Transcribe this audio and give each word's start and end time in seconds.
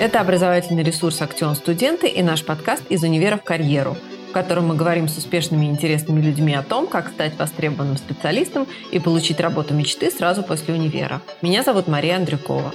Это 0.00 0.22
образовательный 0.22 0.82
ресурс 0.82 1.20
«Актион 1.20 1.54
Студенты» 1.54 2.08
и 2.08 2.22
наш 2.22 2.42
подкаст 2.42 2.82
«Из 2.88 3.02
универа 3.02 3.36
в 3.36 3.44
карьеру», 3.44 3.98
в 4.30 4.32
котором 4.32 4.68
мы 4.68 4.74
говорим 4.74 5.08
с 5.08 5.18
успешными 5.18 5.66
и 5.66 5.68
интересными 5.68 6.22
людьми 6.22 6.54
о 6.54 6.62
том, 6.62 6.86
как 6.86 7.10
стать 7.10 7.38
востребованным 7.38 7.98
специалистом 7.98 8.66
и 8.92 8.98
получить 8.98 9.40
работу 9.40 9.74
мечты 9.74 10.10
сразу 10.10 10.42
после 10.42 10.72
универа. 10.72 11.20
Меня 11.42 11.62
зовут 11.62 11.86
Мария 11.86 12.16
Андрюкова. 12.16 12.72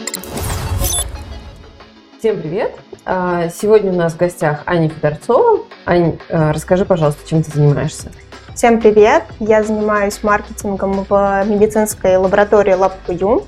Всем 2.20 2.40
привет! 2.40 2.76
А, 3.06 3.50
сегодня 3.50 3.92
у 3.92 3.96
нас 3.96 4.14
в 4.14 4.18
гостях 4.18 4.62
Аня 4.68 4.90
Федорцова. 4.90 5.66
Ань, 5.88 6.20
а, 6.30 6.54
расскажи, 6.54 6.86
пожалуйста, 6.86 7.28
чем 7.28 7.42
ты 7.42 7.50
занимаешься? 7.50 8.12
Всем 8.56 8.80
привет! 8.80 9.24
Я 9.42 9.64
занимаюсь 9.64 10.24
маркетингом 10.24 11.06
в 11.10 11.44
медицинской 11.46 12.16
лаборатории 12.16 12.74
LabQU. 12.74 13.44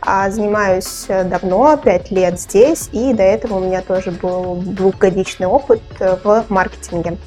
А, 0.00 0.30
занимаюсь 0.30 1.04
давно, 1.08 1.76
5 1.76 2.10
лет 2.10 2.40
здесь, 2.40 2.88
и 2.90 3.12
до 3.12 3.22
этого 3.22 3.56
у 3.56 3.60
меня 3.60 3.82
тоже 3.82 4.12
был 4.12 4.54
двухгодичный 4.54 5.46
опыт 5.46 5.82
в 6.00 6.46
маркетинге. 6.48 7.18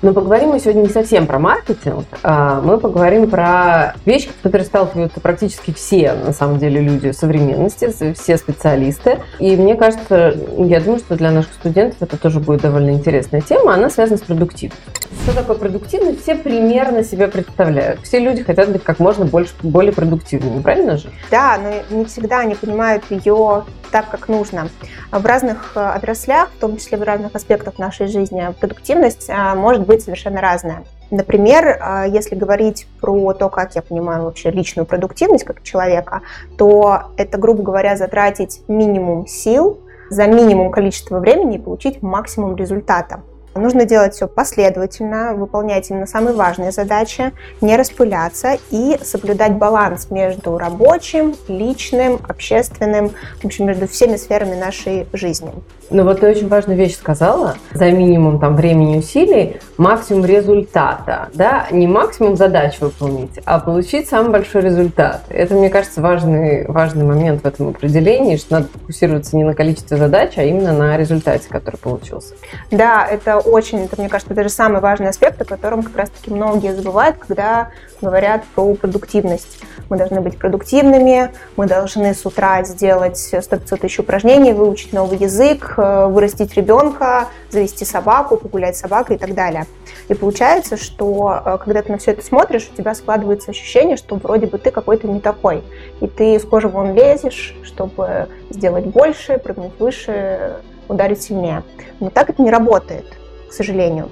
Но 0.00 0.14
поговорим 0.14 0.50
мы 0.50 0.60
сегодня 0.60 0.82
не 0.82 0.88
совсем 0.88 1.26
про 1.26 1.38
маркетинг, 1.38 2.06
а 2.22 2.60
мы 2.60 2.78
поговорим 2.78 3.28
про 3.28 3.94
вещи, 4.06 4.28
с 4.28 4.42
которыми 4.42 4.66
сталкиваются 4.66 5.20
практически 5.20 5.72
все, 5.72 6.12
на 6.14 6.32
самом 6.32 6.58
деле, 6.58 6.80
люди 6.80 7.10
современности, 7.10 8.14
все 8.14 8.36
специалисты. 8.38 9.20
И 9.38 9.56
мне 9.56 9.76
кажется, 9.76 10.34
я 10.58 10.80
думаю, 10.80 11.00
что 11.00 11.16
для 11.16 11.30
наших 11.30 11.52
студентов 11.52 11.98
это 12.00 12.16
тоже 12.16 12.40
будет 12.40 12.62
довольно 12.62 12.90
интересная 12.90 13.42
тема. 13.42 13.74
Она 13.74 13.90
связана 13.90 14.16
с 14.16 14.22
продуктивностью. 14.22 15.03
Что 15.22 15.34
такое 15.34 15.56
продуктивность? 15.56 16.22
Все 16.22 16.34
примерно 16.34 17.02
себе 17.02 17.28
представляют. 17.28 18.00
Все 18.02 18.18
люди 18.18 18.42
хотят 18.42 18.70
быть 18.70 18.82
как 18.82 18.98
можно 18.98 19.24
больше, 19.24 19.54
более 19.62 19.92
продуктивными, 19.92 20.60
правильно 20.60 20.96
же? 20.98 21.10
Да, 21.30 21.58
но 21.58 21.96
не 21.96 22.04
всегда 22.04 22.40
они 22.40 22.54
понимают 22.54 23.04
ее 23.10 23.64
так, 23.90 24.10
как 24.10 24.28
нужно. 24.28 24.68
В 25.12 25.24
разных 25.24 25.72
э, 25.76 25.80
отраслях, 25.80 26.50
в 26.50 26.60
том 26.60 26.76
числе 26.76 26.98
в 26.98 27.02
разных 27.02 27.34
аспектах 27.34 27.78
нашей 27.78 28.08
жизни, 28.08 28.52
продуктивность 28.58 29.26
э, 29.28 29.54
может 29.54 29.86
быть 29.86 30.02
совершенно 30.02 30.40
разная. 30.40 30.84
Например, 31.10 31.64
э, 31.64 32.04
если 32.08 32.34
говорить 32.34 32.86
про 33.00 33.32
то, 33.34 33.48
как 33.48 33.76
я 33.76 33.82
понимаю 33.82 34.24
вообще 34.24 34.50
личную 34.50 34.84
продуктивность 34.84 35.44
как 35.44 35.62
человека, 35.62 36.22
то 36.58 37.04
это, 37.16 37.38
грубо 37.38 37.62
говоря, 37.62 37.96
затратить 37.96 38.62
минимум 38.68 39.26
сил 39.26 39.78
за 40.10 40.26
минимум 40.26 40.70
количества 40.70 41.20
времени 41.20 41.56
и 41.56 41.60
получить 41.60 42.02
максимум 42.02 42.56
результата. 42.56 43.22
Нужно 43.54 43.84
делать 43.84 44.14
все 44.14 44.26
последовательно, 44.26 45.34
выполнять 45.34 45.88
именно 45.90 46.06
самые 46.06 46.34
важные 46.34 46.72
задачи, 46.72 47.32
не 47.60 47.76
распыляться 47.76 48.58
и 48.70 48.98
соблюдать 49.02 49.52
баланс 49.52 50.10
между 50.10 50.58
рабочим, 50.58 51.34
личным, 51.46 52.18
общественным, 52.28 53.10
в 53.40 53.44
общем, 53.44 53.66
между 53.66 53.86
всеми 53.86 54.16
сферами 54.16 54.56
нашей 54.56 55.06
жизни. 55.12 55.52
Ну 55.90 56.02
вот 56.04 56.20
ты 56.20 56.28
очень 56.28 56.48
важную 56.48 56.78
вещь 56.78 56.96
сказала. 56.96 57.56
За 57.72 57.90
минимум 57.90 58.40
там 58.40 58.56
времени 58.56 58.96
и 58.96 58.98
усилий 58.98 59.60
максимум 59.76 60.24
результата. 60.24 61.28
Да? 61.34 61.66
Не 61.70 61.86
максимум 61.86 62.36
задач 62.36 62.80
выполнить, 62.80 63.38
а 63.44 63.60
получить 63.60 64.08
самый 64.08 64.30
большой 64.30 64.62
результат. 64.62 65.22
Это, 65.28 65.54
мне 65.54 65.68
кажется, 65.68 66.00
важный, 66.00 66.66
важный 66.66 67.04
момент 67.04 67.42
в 67.42 67.46
этом 67.46 67.68
определении, 67.68 68.36
что 68.36 68.54
надо 68.54 68.68
фокусироваться 68.72 69.36
не 69.36 69.44
на 69.44 69.54
количестве 69.54 69.96
задач, 69.96 70.32
а 70.36 70.42
именно 70.42 70.72
на 70.72 70.96
результате, 70.96 71.48
который 71.48 71.76
получился. 71.76 72.34
Да, 72.70 73.06
это 73.06 73.38
очень, 73.44 73.84
это, 73.84 73.96
мне 73.98 74.08
кажется, 74.08 74.34
даже 74.34 74.48
самый 74.48 74.80
важный 74.80 75.08
аспект, 75.08 75.40
о 75.40 75.44
котором 75.44 75.82
как 75.82 75.96
раз-таки 75.96 76.30
многие 76.30 76.74
забывают, 76.74 77.16
когда 77.18 77.70
говорят 78.00 78.44
про 78.54 78.74
продуктивность. 78.74 79.60
Мы 79.88 79.96
должны 79.96 80.20
быть 80.20 80.38
продуктивными, 80.38 81.30
мы 81.56 81.66
должны 81.66 82.14
с 82.14 82.24
утра 82.26 82.62
сделать 82.64 83.16
100-500 83.32 83.76
тысяч 83.78 83.98
упражнений, 83.98 84.52
выучить 84.52 84.92
новый 84.92 85.18
язык, 85.18 85.74
э, 85.76 86.06
вырастить 86.06 86.54
ребенка, 86.54 87.28
завести 87.50 87.84
собаку, 87.84 88.36
погулять 88.36 88.76
с 88.76 88.80
собакой 88.80 89.16
и 89.16 89.18
так 89.18 89.34
далее. 89.34 89.66
И 90.08 90.14
получается, 90.14 90.76
что 90.76 91.42
э, 91.44 91.58
когда 91.64 91.82
ты 91.82 91.92
на 91.92 91.98
все 91.98 92.12
это 92.12 92.24
смотришь, 92.24 92.70
у 92.72 92.76
тебя 92.76 92.94
складывается 92.94 93.50
ощущение, 93.50 93.96
что 93.96 94.16
вроде 94.16 94.46
бы 94.46 94.58
ты 94.58 94.70
какой-то 94.70 95.08
не 95.08 95.20
такой. 95.20 95.62
И 96.00 96.06
ты 96.06 96.34
из 96.34 96.44
кожи 96.44 96.68
вон 96.68 96.94
лезешь, 96.94 97.54
чтобы 97.62 98.28
сделать 98.50 98.86
больше, 98.86 99.38
прыгнуть 99.38 99.72
выше, 99.78 100.56
ударить 100.88 101.22
сильнее. 101.22 101.62
Но 102.00 102.10
так 102.10 102.30
это 102.30 102.42
не 102.42 102.50
работает 102.50 103.06
сожалению. 103.54 104.10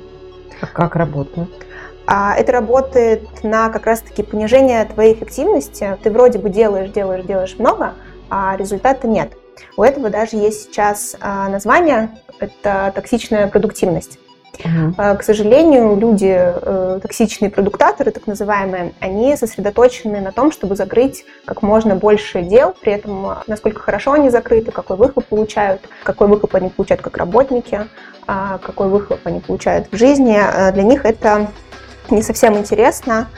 А 0.60 0.66
как 0.66 0.96
работает? 0.96 1.48
А 2.06 2.34
это 2.34 2.52
работает 2.52 3.44
на 3.44 3.68
как 3.68 3.86
раз-таки 3.86 4.22
понижение 4.22 4.84
твоей 4.84 5.14
эффективности. 5.14 5.98
Ты 6.02 6.10
вроде 6.10 6.38
бы 6.38 6.50
делаешь, 6.50 6.90
делаешь, 6.90 7.24
делаешь 7.24 7.56
много, 7.58 7.94
а 8.28 8.56
результата 8.56 9.06
нет. 9.06 9.32
У 9.76 9.82
этого 9.82 10.10
даже 10.10 10.36
есть 10.36 10.64
сейчас 10.64 11.16
а, 11.20 11.48
название, 11.48 12.10
это 12.40 12.92
токсичная 12.94 13.46
продуктивность. 13.46 14.18
Uh-huh. 14.58 15.16
К 15.16 15.22
сожалению, 15.22 15.96
люди, 15.96 16.34
э, 16.34 17.00
токсичные 17.02 17.50
продуктаторы, 17.50 18.10
так 18.10 18.26
называемые, 18.26 18.92
они 19.00 19.34
сосредоточены 19.36 20.20
на 20.20 20.30
том, 20.30 20.52
чтобы 20.52 20.76
закрыть 20.76 21.24
как 21.46 21.62
можно 21.62 21.96
больше 21.96 22.42
дел, 22.42 22.74
при 22.80 22.92
этом 22.92 23.26
а, 23.26 23.42
насколько 23.46 23.80
хорошо 23.80 24.12
они 24.12 24.28
закрыты, 24.28 24.70
какой 24.70 24.96
выхлоп 24.96 25.24
получают, 25.26 25.80
какой 26.04 26.28
выхлоп 26.28 26.54
они 26.54 26.68
получают 26.68 27.00
как 27.00 27.16
работники, 27.16 27.86
а, 28.26 28.58
какой 28.58 28.88
выхлоп 28.88 29.20
они 29.24 29.40
получают 29.40 29.88
в 29.90 29.96
жизни. 29.96 30.38
Для 30.72 30.82
них 30.82 31.06
это 31.06 31.48
не 32.10 32.22
совсем 32.22 32.56
интересно, 32.56 33.28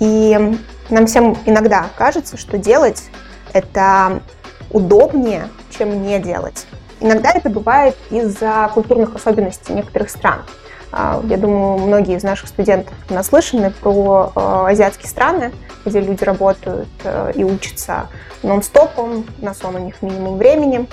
и 0.00 0.56
нам 0.88 1.06
всем 1.06 1.36
иногда 1.44 1.86
кажется, 1.96 2.36
что 2.36 2.56
делать 2.56 3.04
это 3.52 4.22
удобнее, 4.70 5.48
чем 5.70 6.02
не 6.02 6.18
делать. 6.18 6.66
Иногда 7.00 7.30
это 7.32 7.50
бывает 7.50 7.96
из-за 8.10 8.70
культурных 8.72 9.14
особенностей 9.16 9.72
некоторых 9.72 10.08
стран. 10.08 10.42
А, 10.92 11.22
я 11.24 11.38
думаю, 11.38 11.78
многие 11.78 12.16
из 12.16 12.22
наших 12.22 12.48
студентов 12.48 12.94
наслышаны 13.08 13.70
про 13.70 14.30
а, 14.34 14.68
азиатские 14.68 15.08
страны, 15.08 15.52
где 15.84 16.00
люди 16.00 16.22
работают 16.22 16.88
э, 17.02 17.32
и 17.34 17.42
учатся 17.42 18.06
нон-стопом, 18.44 19.26
на 19.38 19.52
сон 19.52 19.74
у 19.74 19.78
них 19.78 20.00
минимум 20.02 20.38
времени. 20.38 20.86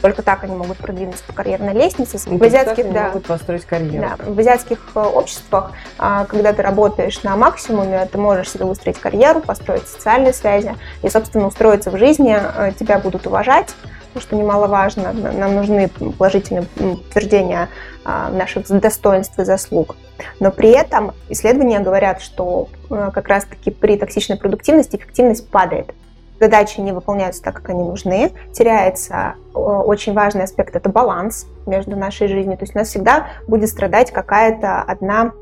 Только 0.00 0.22
так 0.22 0.44
они 0.44 0.54
могут 0.54 0.76
продвинуться 0.76 1.24
по 1.26 1.32
карьерной 1.32 1.72
лестнице. 1.72 2.18
в 2.18 2.42
азиатских, 2.42 2.92
да, 2.92 3.06
могут 3.06 3.24
построить 3.24 3.64
карьеру. 3.64 4.06
Да, 4.06 4.24
в 4.24 4.38
азиатских 4.38 4.78
э, 4.94 5.00
обществах, 5.00 5.72
а, 5.98 6.26
когда 6.26 6.52
ты 6.52 6.62
работаешь 6.62 7.22
на 7.22 7.36
максимуме, 7.36 8.06
ты 8.10 8.18
можешь 8.18 8.50
себе 8.50 8.66
выстроить 8.66 8.98
карьеру, 8.98 9.40
построить 9.40 9.88
социальные 9.88 10.34
связи 10.34 10.74
и, 11.02 11.08
собственно, 11.08 11.46
устроиться 11.46 11.90
в 11.90 11.96
жизни, 11.96 12.38
э, 12.38 12.72
тебя 12.78 12.98
будут 12.98 13.26
уважать, 13.26 13.74
что 14.20 14.36
немаловажно. 14.36 15.12
Нам 15.12 15.54
нужны 15.54 15.88
положительные 15.88 16.64
подтверждения 16.64 17.68
а, 18.04 18.30
наших 18.30 18.66
достоинств 18.68 19.38
и 19.38 19.44
заслуг. 19.44 19.96
Но 20.40 20.50
при 20.50 20.70
этом 20.70 21.12
исследования 21.28 21.80
говорят, 21.80 22.20
что 22.22 22.68
э, 22.88 23.10
как 23.12 23.26
раз-таки 23.28 23.70
при 23.72 23.96
токсичной 23.96 24.36
продуктивности 24.36 24.96
эффективность 24.96 25.50
падает 25.50 25.92
задачи 26.40 26.80
не 26.80 26.92
выполняются 26.92 27.42
так, 27.42 27.54
как 27.54 27.70
они 27.70 27.82
нужны, 27.82 28.32
теряется 28.52 29.34
э, 29.54 29.58
очень 29.58 30.12
важный 30.14 30.44
аспект, 30.44 30.76
это 30.76 30.88
баланс 30.88 31.46
между 31.66 31.96
нашей 31.96 32.28
жизнью. 32.28 32.56
То 32.56 32.64
есть 32.64 32.74
у 32.74 32.78
нас 32.78 32.88
всегда 32.88 33.28
будет 33.48 33.68
страдать 33.68 34.10
какая-то 34.10 34.82
одна 34.82 35.32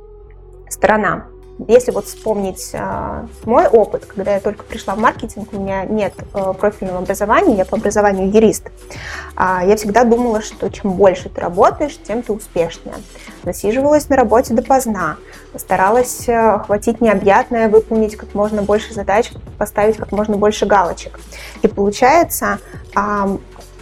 сторона. 0.69 1.27
Если 1.69 1.91
вот 1.91 2.07
вспомнить 2.07 2.71
э, 2.73 3.27
мой 3.45 3.67
опыт, 3.67 4.07
когда 4.07 4.35
я 4.35 4.41
только 4.41 4.65
пришла 4.65 4.95
в 4.95 4.99
маркетинг, 4.99 5.49
у 5.53 5.61
меня 5.61 5.85
нет 5.85 6.15
э, 6.35 6.55
профильного 6.59 7.01
образования, 7.01 7.57
я 7.57 7.65
по 7.65 7.77
образованию 7.77 8.33
юрист, 8.33 8.69
э, 9.37 9.59
я 9.67 9.77
всегда 9.77 10.05
думала, 10.05 10.41
что 10.41 10.71
чем 10.71 10.93
больше 10.93 11.29
ты 11.29 11.41
работаешь, 11.41 11.99
тем 12.03 12.23
ты 12.23 12.33
успешнее. 12.33 12.95
Засиживалась 13.45 14.09
на 14.09 14.17
работе 14.17 14.55
допоздна, 14.55 15.19
старалась 15.57 16.29
э, 16.29 16.35
охватить 16.35 17.01
необъятное, 17.01 17.69
выполнить 17.69 18.17
как 18.17 18.35
можно 18.35 18.63
больше 18.63 18.95
задач, 18.95 19.31
поставить 19.59 19.99
как 19.99 20.11
можно 20.11 20.37
больше 20.37 20.67
галочек. 20.67 21.21
И 21.61 21.69
получается, 21.69 22.59
э, 22.97 23.39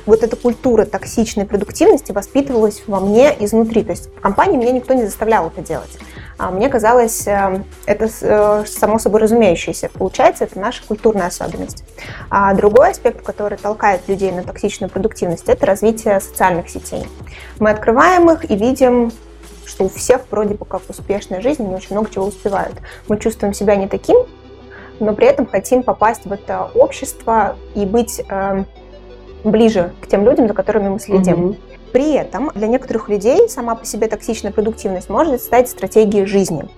вот 0.06 0.22
эта 0.22 0.36
культура 0.36 0.84
токсичной 0.84 1.46
продуктивности 1.46 2.12
воспитывалась 2.12 2.82
во 2.86 3.00
мне 3.00 3.34
изнутри. 3.44 3.84
То 3.84 3.92
есть 3.92 4.08
в 4.08 4.20
компании 4.20 4.56
меня 4.56 4.72
никто 4.72 4.94
не 4.94 5.04
заставлял 5.04 5.46
это 5.46 5.62
делать. 5.62 5.98
А 6.40 6.50
мне 6.50 6.70
казалось, 6.70 7.26
э, 7.26 7.62
это 7.84 8.08
э, 8.22 8.64
само 8.66 8.98
собой 8.98 9.20
разумеющееся. 9.20 9.90
Получается, 9.92 10.44
это 10.44 10.58
наша 10.58 10.82
культурная 10.86 11.26
особенность. 11.26 11.84
А 12.30 12.54
другой 12.54 12.92
аспект, 12.92 13.22
который 13.22 13.58
толкает 13.58 14.08
людей 14.08 14.32
на 14.32 14.42
токсичную 14.42 14.90
продуктивность, 14.90 15.50
это 15.50 15.66
развитие 15.66 16.18
социальных 16.18 16.70
сетей. 16.70 17.06
Мы 17.58 17.68
открываем 17.68 18.30
их 18.30 18.50
и 18.50 18.56
видим 18.56 19.12
что 19.66 19.84
у 19.84 19.88
всех 19.88 20.22
вроде 20.30 20.54
бы 20.54 20.64
как 20.64 20.82
успешная 20.88 21.40
жизнь, 21.40 21.62
они 21.62 21.74
очень 21.74 21.94
много 21.94 22.10
чего 22.10 22.24
успевают. 22.24 22.74
Мы 23.06 23.18
чувствуем 23.18 23.54
себя 23.54 23.76
не 23.76 23.86
таким, 23.86 24.16
но 24.98 25.14
при 25.14 25.28
этом 25.28 25.46
хотим 25.46 25.84
попасть 25.84 26.24
в 26.24 26.32
это 26.32 26.70
общество 26.74 27.54
и 27.76 27.84
быть 27.84 28.20
э, 28.28 28.64
ближе 29.44 29.92
к 30.00 30.08
тем 30.08 30.24
людям, 30.24 30.48
за 30.48 30.54
которыми 30.54 30.88
мы 30.88 30.98
следим. 30.98 31.50
Угу. 31.50 31.56
При 31.92 32.14
этом 32.14 32.50
для 32.54 32.68
некоторых 32.68 33.08
людей 33.08 33.48
сама 33.48 33.74
по 33.74 33.84
себе 33.84 34.06
токсичная 34.08 34.52
продуктивность 34.52 35.08
может 35.08 35.40
стать 35.40 35.68
стратегией 35.68 36.24
жизни. 36.24 36.68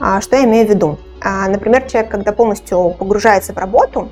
А, 0.00 0.20
что 0.20 0.36
я 0.36 0.44
имею 0.44 0.66
в 0.66 0.70
виду? 0.70 0.98
А, 1.20 1.48
например, 1.48 1.88
человек, 1.88 2.10
когда 2.10 2.32
полностью 2.32 2.94
погружается 2.98 3.52
в 3.52 3.58
работу, 3.58 4.10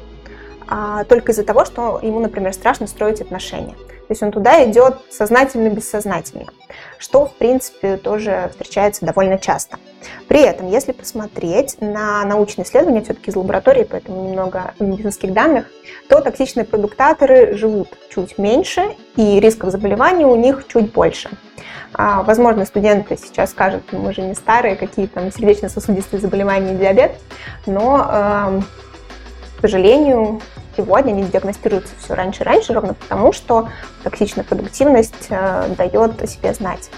а, 0.69 1.05
только 1.05 1.33
из-за 1.33 1.45
того, 1.45 1.65
что 1.65 2.01
ему, 2.03 2.21
например, 2.21 2.53
страшно 2.53 2.87
строить 2.87 3.21
отношения. 3.21 3.75
То 4.07 4.11
есть 4.11 4.23
он 4.23 4.33
туда 4.33 4.63
идет 4.71 4.99
сознательно-бессознательно, 5.11 6.47
что, 6.99 7.27
в 7.27 7.35
принципе, 7.35 7.97
тоже 7.97 8.51
встречается 8.51 9.07
довольно 9.07 9.39
часто. 9.39 9.79
При 10.29 10.43
этом, 10.43 10.69
если 10.69 10.93
посмотреть 10.93 11.81
на 11.81 12.23
научные 12.25 12.67
исследования, 12.67 13.01
все-таки 13.01 13.31
из 13.31 13.37
лаборатории, 13.37 13.87
поэтому 13.91 14.29
немного 14.29 14.75
медицинских 14.79 15.33
данных, 15.33 15.67
то 16.09 16.21
токсичные 16.21 16.67
продуктаторы 16.67 17.57
живут 17.57 17.89
чуть 18.11 18.37
меньше, 18.37 18.95
и 19.17 19.41
рисков 19.41 19.71
заболеваний 19.71 20.27
у 20.27 20.37
них 20.37 20.67
чуть 20.69 20.93
больше. 20.93 21.31
А, 21.95 22.23
возможно, 22.25 22.67
студенты 22.67 23.17
сейчас 23.17 23.51
скажут, 23.51 23.85
мы 23.93 24.13
же 24.13 24.21
не 24.21 24.35
старые, 24.35 24.77
какие 24.77 25.07
там 25.07 25.31
сердечно-сосудистые 25.31 26.21
заболевания 26.21 26.75
и 26.75 26.77
диабет, 26.77 27.13
но, 27.67 28.07
э, 28.11 28.61
к 28.84 28.84
сожалению, 29.65 30.43
сегодня 30.77 31.13
они 31.13 31.23
диагностируются 31.25 31.95
все 31.99 32.13
раньше 32.13 32.43
и 32.43 32.45
раньше, 32.45 32.75
ровно 32.75 32.93
потому, 32.93 33.33
что 33.33 33.71
токсичная 34.03 34.45
продуктивность 34.45 35.29
э, 35.31 35.69
дает 35.79 36.21
о 36.23 36.27
себе 36.27 36.53
знать. 36.53 36.91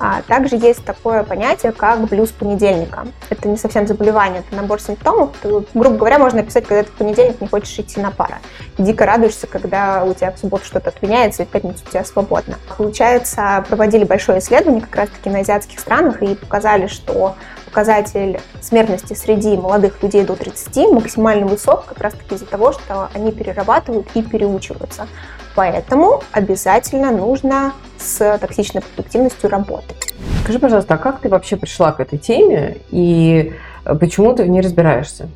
А 0.00 0.22
также 0.22 0.56
есть 0.56 0.84
такое 0.84 1.22
понятие, 1.22 1.70
как 1.70 2.00
блюз 2.08 2.30
понедельника. 2.30 3.06
Это 3.30 3.46
не 3.46 3.56
совсем 3.56 3.86
заболевание, 3.86 4.40
это 4.40 4.60
набор 4.60 4.80
симптомов. 4.80 5.30
Ты, 5.40 5.48
грубо 5.74 5.96
говоря, 5.96 6.18
можно 6.18 6.40
описать, 6.40 6.66
когда 6.66 6.82
ты 6.82 6.90
в 6.90 6.94
понедельник 6.94 7.40
не 7.40 7.46
хочешь 7.46 7.78
идти 7.78 8.00
на 8.00 8.10
пара. 8.10 8.40
И 8.78 8.82
дико 8.82 9.06
радуешься, 9.06 9.46
когда 9.46 10.02
у 10.02 10.12
тебя 10.12 10.32
в 10.32 10.38
субботу 10.38 10.64
что-то 10.64 10.88
отменяется, 10.88 11.44
и 11.44 11.46
в 11.46 11.50
пятницу 11.50 11.84
у 11.86 11.90
тебя 11.90 12.04
свободно. 12.04 12.56
Получается, 12.76 13.64
проводили 13.68 14.02
большое 14.02 14.40
исследование 14.40 14.80
как 14.80 14.96
раз-таки 14.96 15.30
на 15.30 15.38
азиатских 15.38 15.78
странах 15.78 16.20
и 16.20 16.34
показали, 16.34 16.88
что 16.88 17.36
показатель 17.72 18.38
смертности 18.60 19.14
среди 19.14 19.56
молодых 19.56 20.02
людей 20.02 20.24
до 20.24 20.36
30 20.36 20.92
максимально 20.92 21.46
высок 21.46 21.86
как 21.86 21.98
раз-таки 22.00 22.34
из-за 22.34 22.44
того, 22.44 22.72
что 22.72 23.08
они 23.14 23.32
перерабатывают 23.32 24.06
и 24.12 24.22
переучиваются. 24.22 25.08
Поэтому 25.54 26.22
обязательно 26.32 27.10
нужно 27.10 27.72
с 27.98 28.38
токсичной 28.38 28.82
продуктивностью 28.82 29.48
работать. 29.48 30.12
Скажи, 30.42 30.58
пожалуйста, 30.58 30.94
а 30.94 30.98
как 30.98 31.20
ты 31.20 31.30
вообще 31.30 31.56
пришла 31.56 31.92
к 31.92 32.00
этой 32.00 32.18
теме 32.18 32.76
и 32.90 33.54
почему 33.84 34.34
ты 34.34 34.44
в 34.44 34.48
ней 34.48 34.60
разбираешься? 34.60 35.28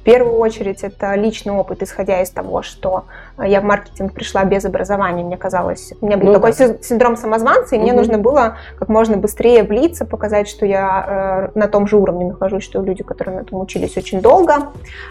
В 0.00 0.02
первую 0.02 0.38
очередь 0.38 0.82
это 0.82 1.14
личный 1.14 1.52
опыт, 1.52 1.82
исходя 1.82 2.22
из 2.22 2.30
того, 2.30 2.62
что 2.62 3.04
я 3.38 3.60
в 3.60 3.64
маркетинг 3.64 4.14
пришла 4.14 4.44
без 4.44 4.64
образования. 4.64 5.22
Мне 5.22 5.36
казалось, 5.36 5.92
у 6.00 6.06
меня 6.06 6.16
был 6.16 6.28
ну, 6.28 6.32
такой 6.32 6.54
да. 6.56 6.74
синдром 6.82 7.18
самозванца, 7.18 7.74
и 7.74 7.78
угу. 7.78 7.84
мне 7.84 7.92
нужно 7.92 8.16
было 8.16 8.56
как 8.78 8.88
можно 8.88 9.18
быстрее 9.18 9.62
влиться, 9.62 10.06
показать, 10.06 10.48
что 10.48 10.64
я 10.64 11.50
э, 11.54 11.58
на 11.58 11.68
том 11.68 11.86
же 11.86 11.98
уровне 11.98 12.28
нахожусь, 12.28 12.64
что 12.64 12.80
люди, 12.80 13.02
которые 13.02 13.36
на 13.36 13.40
этом 13.42 13.60
учились 13.60 13.94
очень 13.98 14.22
долго. 14.22 14.68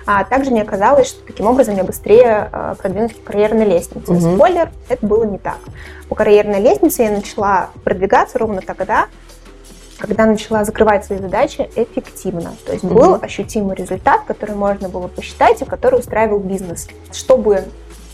А 0.08 0.24
также 0.24 0.50
мне 0.50 0.66
казалось, 0.66 1.10
что 1.10 1.24
таким 1.24 1.46
образом 1.46 1.76
я 1.76 1.84
быстрее 1.84 2.50
э, 2.52 2.76
продвинусь 2.82 3.12
по 3.14 3.32
карьерной 3.32 3.66
лестнице. 3.66 4.12
Угу. 4.12 4.36
Спойлер, 4.36 4.72
это 4.90 5.06
было 5.06 5.24
не 5.24 5.38
так. 5.38 5.60
По 6.10 6.16
карьерной 6.16 6.62
лестнице 6.62 7.04
я 7.04 7.12
начала 7.12 7.70
продвигаться 7.84 8.40
ровно 8.40 8.62
тогда, 8.62 9.06
когда 10.00 10.26
начала 10.26 10.64
закрывать 10.64 11.06
свои 11.06 11.20
задачи 11.20 11.70
эффективно. 11.76 12.54
То 12.66 12.72
есть 12.72 12.84
mm-hmm. 12.84 12.94
был 12.94 13.20
ощутимый 13.22 13.76
результат, 13.76 14.24
который 14.26 14.56
можно 14.56 14.90
было 14.90 15.08
посчитать 15.08 15.62
и 15.62 15.66
который 15.66 16.00
устраивал 16.00 16.40
бизнес. 16.40 16.88
Чтобы 17.12 17.66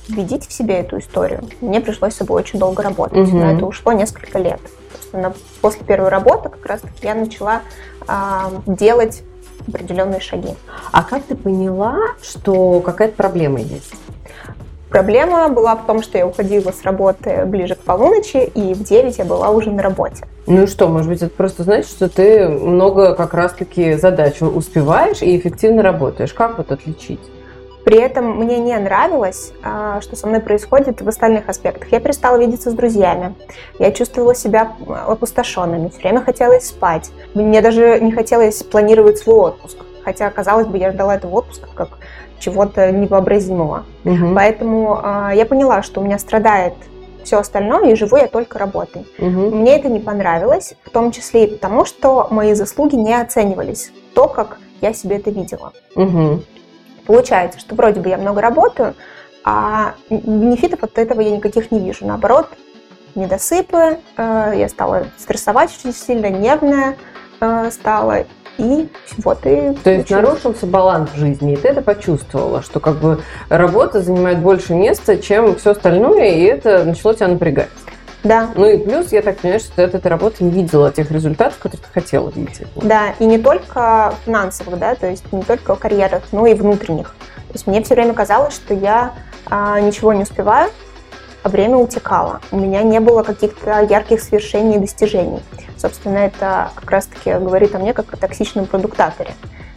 убедить 0.10 0.48
в 0.48 0.52
себе 0.52 0.76
эту 0.76 1.00
историю, 1.00 1.44
мне 1.62 1.80
пришлось 1.80 2.14
с 2.14 2.18
собой 2.18 2.42
очень 2.42 2.60
долго 2.60 2.84
работать. 2.84 3.30
Mm-hmm. 3.30 3.40
На 3.40 3.54
это 3.54 3.66
ушло 3.66 3.92
несколько 3.94 4.40
лет. 4.40 4.60
Собственно, 4.94 5.34
после 5.62 5.86
первой 5.86 6.10
работы 6.10 6.50
как 6.50 6.66
раз 6.66 6.82
я 7.02 7.16
начала 7.16 7.62
э, 8.08 8.14
делать 8.66 9.24
определенные 9.68 10.20
шаги. 10.20 10.56
А 10.92 11.04
как 11.04 11.24
ты 11.24 11.36
поняла, 11.36 11.98
что 12.22 12.82
какая-то 12.82 13.16
проблема 13.16 13.60
есть? 13.60 13.94
Проблема 14.90 15.50
была 15.50 15.76
в 15.76 15.86
том, 15.86 16.02
что 16.02 16.18
я 16.18 16.28
уходила 16.28 16.72
с 16.72 16.84
работы 16.84 17.44
ближе 17.46 17.76
к 17.76 17.80
полуночи, 17.80 18.38
и 18.38 18.74
в 18.74 18.84
9 18.84 19.18
я 19.18 19.26
была 19.26 19.50
уже 19.50 19.72
на 19.72 19.82
работе. 19.82 20.26
Ну 20.48 20.64
и 20.64 20.68
что, 20.68 20.88
может 20.88 21.10
быть, 21.10 21.22
это 21.22 21.34
просто 21.36 21.64
значит, 21.64 21.90
что 21.90 22.08
ты 22.08 22.48
много 22.48 23.16
как 23.16 23.34
раз-таки 23.34 23.94
задач 23.96 24.42
успеваешь 24.42 25.22
и 25.22 25.38
эффективно 25.38 25.82
работаешь. 25.82 26.34
Как 26.34 26.58
вот 26.58 26.72
отличить? 26.72 27.20
При 27.84 28.00
этом 28.00 28.38
мне 28.38 28.58
не 28.58 28.76
нравилось, 28.80 29.54
а, 29.64 30.02
что 30.02 30.16
со 30.16 30.26
мной 30.26 30.40
происходит 30.40 31.02
в 31.02 31.08
остальных 31.08 31.48
аспектах. 31.48 31.92
Я 31.92 32.00
перестала 32.00 32.36
видеться 32.38 32.72
с 32.72 32.74
друзьями. 32.74 33.36
Я 33.78 33.92
чувствовала 33.92 34.34
себя 34.34 34.72
опустошенными. 35.08 35.90
Все 35.90 36.00
время 36.00 36.22
хотелось 36.22 36.68
спать. 36.68 37.12
Мне 37.36 37.62
даже 37.62 38.00
не 38.00 38.12
хотелось 38.12 38.64
планировать 38.64 39.20
свой 39.20 39.36
отпуск. 39.50 39.78
Хотя, 40.04 40.32
казалось 40.32 40.66
бы, 40.66 40.80
я 40.80 40.92
ждала 40.92 41.16
этого 41.16 41.36
отпуска 41.36 41.68
как 41.76 41.90
чего-то 42.40 42.92
невообразимого. 42.92 43.86
Угу. 44.04 44.34
Поэтому 44.36 45.02
э, 45.04 45.32
я 45.36 45.46
поняла, 45.46 45.82
что 45.82 46.02
у 46.02 46.04
меня 46.04 46.20
страдает 46.20 46.74
все 47.24 47.40
остальное, 47.40 47.92
и 47.92 47.96
живу 47.96 48.18
я 48.18 48.28
только 48.28 48.60
работой. 48.60 49.06
Угу. 49.18 49.56
Мне 49.56 49.78
это 49.78 49.90
не 49.90 50.00
понравилось, 50.00 50.76
в 50.84 50.90
том 50.92 51.12
числе 51.12 51.46
и 51.46 51.56
потому, 51.56 51.86
что 51.86 52.28
мои 52.30 52.54
заслуги 52.54 52.96
не 52.96 53.14
оценивались, 53.14 53.92
то, 54.14 54.28
как 54.28 54.60
я 54.82 54.94
себе 54.94 55.18
это 55.18 55.32
видела. 55.32 55.74
Угу. 55.96 56.42
Получается, 57.08 57.60
что 57.60 57.76
вроде 57.76 58.00
бы 58.00 58.10
я 58.10 58.18
много 58.18 58.42
работаю, 58.42 58.96
а 59.44 59.94
бенефитов 60.10 60.84
от 60.84 60.98
этого 60.98 61.22
я 61.22 61.32
никаких 61.32 61.72
не 61.72 61.80
вижу. 61.80 62.06
Наоборот, 62.06 62.48
недосыпы, 63.16 64.00
э, 64.18 64.54
я 64.56 64.70
стала 64.70 65.08
стрессовать 65.18 65.72
очень 65.78 65.94
сильно, 65.94 66.30
нервная 66.30 66.96
э, 67.40 67.70
стала, 67.72 68.26
и 68.57 68.90
вот 69.18 69.40
и... 69.46 69.74
То 69.84 69.92
есть 69.92 70.10
нарушился 70.10 70.66
баланс 70.66 71.10
в 71.12 71.18
жизни, 71.18 71.54
и 71.54 71.57
ты 71.57 71.69
это 71.69 71.81
почувствовала, 71.81 72.62
что 72.62 72.80
как 72.80 72.96
бы 72.98 73.22
работа 73.50 74.02
занимает 74.02 74.40
больше 74.40 74.74
места, 74.74 75.18
чем 75.18 75.56
все 75.56 75.72
остальное, 75.72 76.30
и 76.30 76.42
это 76.44 76.84
начало 76.84 77.13
тебя 77.16 77.28
напрягать. 77.28 77.69
Да. 78.25 78.50
Ну 78.56 78.66
и 78.68 78.78
плюс, 78.78 79.12
я 79.12 79.22
так 79.22 79.38
понимаю, 79.38 79.60
что 79.60 79.75
ты 79.75 79.84
от 79.84 79.94
этой 79.94 80.07
работы 80.07 80.44
не 80.44 80.50
видела 80.50 80.92
тех 80.92 81.12
результатов, 81.12 81.60
которые 81.60 81.86
ты 81.86 81.94
хотела 81.94 82.31
видеть. 82.36 82.63
Да, 82.75 83.13
и 83.19 83.25
не 83.25 83.38
только 83.38 84.16
финансовых, 84.25 84.80
да, 84.80 84.96
то 84.96 85.08
есть 85.08 85.31
не 85.31 85.44
только 85.44 85.75
карьерах, 85.75 86.24
но 86.31 86.48
и 86.48 86.56
внутренних. 86.56 87.10
То 87.10 87.54
есть 87.54 87.68
мне 87.68 87.84
все 87.84 87.94
время 87.94 88.13
казалось, 88.13 88.56
что 88.56 88.74
я 88.74 89.13
а, 89.46 89.80
ничего 89.80 90.12
не 90.12 90.24
успеваю, 90.24 90.72
а 91.44 91.50
время 91.50 91.78
утекало. 91.78 92.42
У 92.51 92.58
меня 92.58 92.81
не 92.81 93.00
было 93.00 93.22
каких-то 93.22 93.81
ярких 93.81 94.19
свершений 94.19 94.78
и 94.78 94.80
достижений. 94.80 95.42
Собственно, 95.77 96.18
это 96.18 96.72
как 96.75 96.89
раз-таки 96.89 97.33
говорит 97.33 97.75
о 97.75 97.80
мне 97.80 97.94
как 97.94 98.13
о 98.13 98.18
токсичном 98.18 98.66
продуктаторе. 98.66 99.31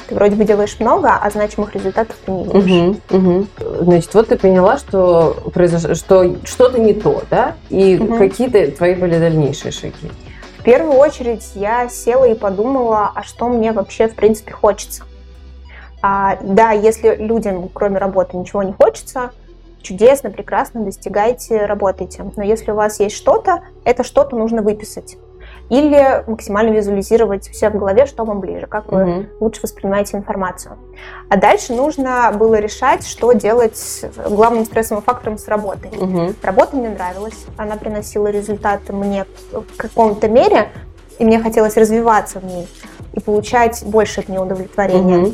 Ты 0.08 0.14
вроде 0.14 0.36
бы 0.36 0.44
делаешь 0.44 0.76
много, 0.80 1.10
а 1.14 1.30
значимых 1.30 1.74
результатов 1.74 2.16
ты 2.24 2.32
не 2.32 2.44
видишь. 2.44 2.96
Угу, 3.10 3.18
угу. 3.18 3.46
Значит, 3.82 4.14
вот 4.14 4.28
ты 4.28 4.38
поняла, 4.38 4.78
что, 4.78 5.36
произош... 5.52 5.98
что 5.98 6.36
что-то 6.44 6.80
не 6.80 6.94
то, 6.94 7.22
да? 7.28 7.56
И 7.68 7.98
угу. 7.98 8.16
какие-то 8.16 8.70
твои 8.72 8.94
были 8.94 9.18
дальнейшие 9.18 9.70
шаги? 9.70 10.10
В 10.58 10.62
первую 10.62 10.94
очередь 10.94 11.50
я 11.54 11.88
села 11.88 12.24
и 12.24 12.34
подумала, 12.34 13.12
а 13.14 13.22
что 13.22 13.48
мне 13.48 13.72
вообще 13.72 14.08
в 14.08 14.14
принципе 14.14 14.52
хочется. 14.52 15.04
А, 16.00 16.38
да, 16.42 16.70
если 16.70 17.16
людям, 17.16 17.68
кроме 17.72 17.98
работы, 17.98 18.36
ничего 18.36 18.62
не 18.62 18.72
хочется, 18.72 19.32
чудесно, 19.82 20.30
прекрасно, 20.30 20.84
достигайте, 20.84 21.66
работайте. 21.66 22.24
Но 22.36 22.42
если 22.42 22.70
у 22.70 22.74
вас 22.74 22.98
есть 23.00 23.16
что-то, 23.16 23.62
это 23.84 24.04
что-то 24.04 24.36
нужно 24.36 24.62
выписать. 24.62 25.16
Или 25.68 26.24
максимально 26.26 26.70
визуализировать 26.70 27.48
все 27.50 27.68
в 27.68 27.76
голове, 27.76 28.06
что 28.06 28.24
вам 28.24 28.40
ближе, 28.40 28.66
как 28.66 28.90
вы 28.90 29.02
угу. 29.02 29.26
лучше 29.40 29.60
воспринимаете 29.62 30.16
информацию. 30.16 30.78
А 31.28 31.36
дальше 31.36 31.74
нужно 31.74 32.32
было 32.32 32.58
решать, 32.58 33.06
что 33.06 33.32
делать 33.32 33.76
с 33.76 34.04
главным 34.28 34.64
стрессовым 34.64 35.02
фактором 35.02 35.36
с 35.36 35.46
работой. 35.46 35.90
Угу. 35.90 36.34
Работа 36.42 36.76
мне 36.76 36.88
нравилась, 36.88 37.46
она 37.56 37.76
приносила 37.76 38.28
результаты 38.28 38.92
мне 38.92 39.26
в 39.52 39.76
каком-то 39.76 40.28
мере, 40.28 40.68
и 41.18 41.24
мне 41.24 41.38
хотелось 41.40 41.76
развиваться 41.76 42.40
в 42.40 42.44
ней 42.44 42.66
и 43.12 43.20
получать 43.20 43.82
больше 43.84 44.20
от 44.20 44.28
нее 44.28 44.40
удовлетворения. 44.40 45.18
Угу. 45.18 45.32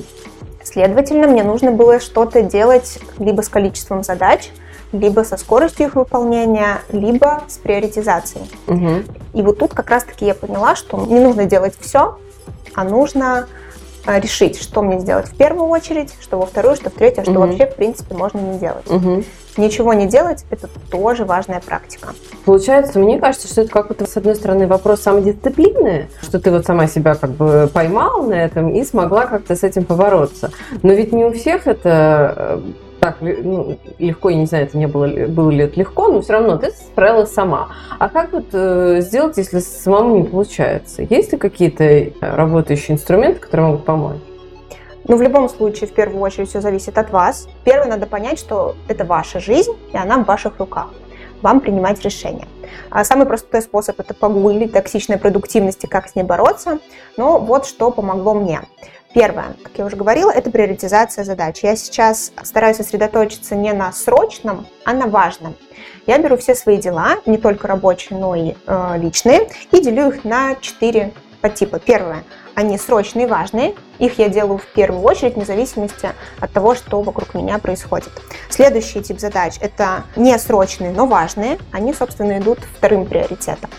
Следовательно, 0.64 1.28
мне 1.28 1.44
нужно 1.44 1.70
было 1.70 2.00
что-то 2.00 2.42
делать 2.42 2.98
либо 3.18 3.42
с 3.42 3.48
количеством 3.48 4.02
задач, 4.02 4.50
либо 4.94 5.22
со 5.22 5.36
скоростью 5.36 5.86
их 5.86 5.94
выполнения, 5.96 6.78
либо 6.90 7.42
с 7.48 7.58
приоритизацией. 7.58 8.50
Угу. 8.66 9.02
И 9.34 9.42
вот 9.42 9.58
тут 9.58 9.74
как 9.74 9.90
раз-таки 9.90 10.24
я 10.24 10.34
поняла, 10.34 10.76
что 10.76 11.04
не 11.04 11.20
нужно 11.20 11.46
делать 11.46 11.74
все, 11.80 12.18
а 12.74 12.84
нужно 12.84 13.48
э, 14.06 14.20
решить, 14.20 14.60
что 14.60 14.82
мне 14.82 15.00
сделать 15.00 15.26
в 15.28 15.36
первую 15.36 15.68
очередь, 15.68 16.14
что 16.20 16.38
во 16.38 16.46
вторую, 16.46 16.76
что 16.76 16.90
в 16.90 16.94
третью, 16.94 17.22
а 17.22 17.24
что 17.24 17.32
угу. 17.32 17.40
вообще, 17.40 17.66
в 17.66 17.74
принципе, 17.74 18.14
можно 18.14 18.38
не 18.38 18.58
делать. 18.58 18.88
Угу. 18.88 19.24
Ничего 19.56 19.94
не 19.94 20.06
делать– 20.06 20.44
это 20.50 20.68
тоже 20.90 21.24
важная 21.24 21.60
практика. 21.60 22.08
Получается, 22.44 22.98
мне 22.98 23.20
кажется, 23.20 23.46
что 23.46 23.62
это 23.62 23.70
как-то, 23.70 24.04
с 24.04 24.16
одной 24.16 24.34
стороны, 24.34 24.66
вопрос 24.66 25.02
самодисциплины, 25.02 26.08
что 26.22 26.40
ты 26.40 26.50
вот 26.50 26.66
сама 26.66 26.88
себя 26.88 27.14
как 27.14 27.30
бы 27.30 27.70
поймала 27.72 28.22
на 28.22 28.34
этом 28.34 28.70
и 28.70 28.84
смогла 28.84 29.26
как-то 29.26 29.54
с 29.54 29.62
этим 29.62 29.84
побороться. 29.84 30.50
Но 30.82 30.92
ведь 30.92 31.12
не 31.12 31.24
у 31.24 31.32
всех 31.32 31.68
это 31.68 32.34
э, 32.36 32.60
так 33.04 33.18
ну, 33.20 33.78
легко, 33.98 34.30
я 34.30 34.36
не 34.36 34.46
знаю, 34.46 34.64
это 34.64 34.78
не 34.78 34.86
было, 34.86 35.06
было 35.06 35.50
ли 35.50 35.64
это 35.64 35.78
легко, 35.78 36.08
но 36.08 36.22
все 36.22 36.32
равно 36.32 36.56
ты 36.56 36.70
справилась 36.70 37.34
сама. 37.34 37.68
А 37.98 38.08
как 38.08 38.32
вот 38.32 38.46
э, 38.54 39.02
сделать, 39.02 39.36
если 39.36 39.58
самому 39.58 40.16
не 40.16 40.24
получается? 40.24 41.02
Есть 41.02 41.32
ли 41.32 41.36
какие-то 41.36 42.12
работающие 42.22 42.94
инструменты, 42.94 43.40
которые 43.40 43.66
могут 43.66 43.84
помочь? 43.84 44.16
Но 45.06 45.18
в 45.18 45.22
любом 45.22 45.50
случае, 45.50 45.86
в 45.86 45.92
первую 45.92 46.22
очередь, 46.22 46.48
все 46.48 46.62
зависит 46.62 46.96
от 46.96 47.10
вас. 47.10 47.46
Первое, 47.62 47.88
надо 47.88 48.06
понять, 48.06 48.38
что 48.38 48.74
это 48.88 49.04
ваша 49.04 49.38
жизнь, 49.38 49.72
и 49.92 49.98
она 49.98 50.16
в 50.16 50.24
ваших 50.24 50.58
руках. 50.58 50.88
Вам 51.42 51.60
принимать 51.60 52.02
решения. 52.02 52.48
А 52.88 53.04
самый 53.04 53.26
простой 53.26 53.60
способ– 53.60 53.96
это 54.00 54.14
погуглить 54.14 54.72
токсичной 54.72 55.18
продуктивности, 55.18 55.84
как 55.84 56.08
с 56.08 56.14
ней 56.14 56.22
бороться. 56.22 56.78
Но 57.18 57.38
вот 57.38 57.66
что 57.66 57.90
помогло 57.90 58.32
мне. 58.32 58.62
Первое, 59.14 59.54
как 59.62 59.78
я 59.78 59.84
уже 59.84 59.94
говорила, 59.94 60.32
это 60.32 60.50
приоритизация 60.50 61.22
задач. 61.22 61.62
Я 61.62 61.76
сейчас 61.76 62.32
стараюсь 62.42 62.78
сосредоточиться 62.78 63.54
не 63.54 63.72
на 63.72 63.92
срочном, 63.92 64.66
а 64.84 64.92
на 64.92 65.06
важном. 65.06 65.54
Я 66.08 66.18
беру 66.18 66.36
все 66.36 66.56
свои 66.56 66.78
дела, 66.78 67.18
не 67.24 67.38
только 67.38 67.68
рабочие, 67.68 68.18
но 68.18 68.34
и 68.34 68.54
э, 68.66 68.98
личные, 68.98 69.48
и 69.70 69.80
делю 69.80 70.08
их 70.08 70.24
на 70.24 70.56
четыре 70.56 71.12
подтипа. 71.40 71.78
Первое, 71.78 72.24
они 72.56 72.76
срочные, 72.76 73.28
важные. 73.28 73.76
Их 74.00 74.18
я 74.18 74.28
делаю 74.28 74.58
в 74.58 74.66
первую 74.66 75.02
очередь, 75.02 75.36
вне 75.36 75.44
зависимости 75.44 76.10
от 76.40 76.52
того, 76.52 76.74
что 76.74 77.00
вокруг 77.00 77.34
меня 77.34 77.58
происходит. 77.58 78.10
Следующий 78.48 79.00
тип 79.00 79.20
задач– 79.20 79.58
это 79.60 80.02
не 80.16 80.36
срочные, 80.40 80.90
но 80.90 81.06
важные. 81.06 81.58
Они, 81.70 81.94
собственно, 81.94 82.36
идут 82.40 82.58
вторым 82.76 83.06
приоритетом. 83.06 83.70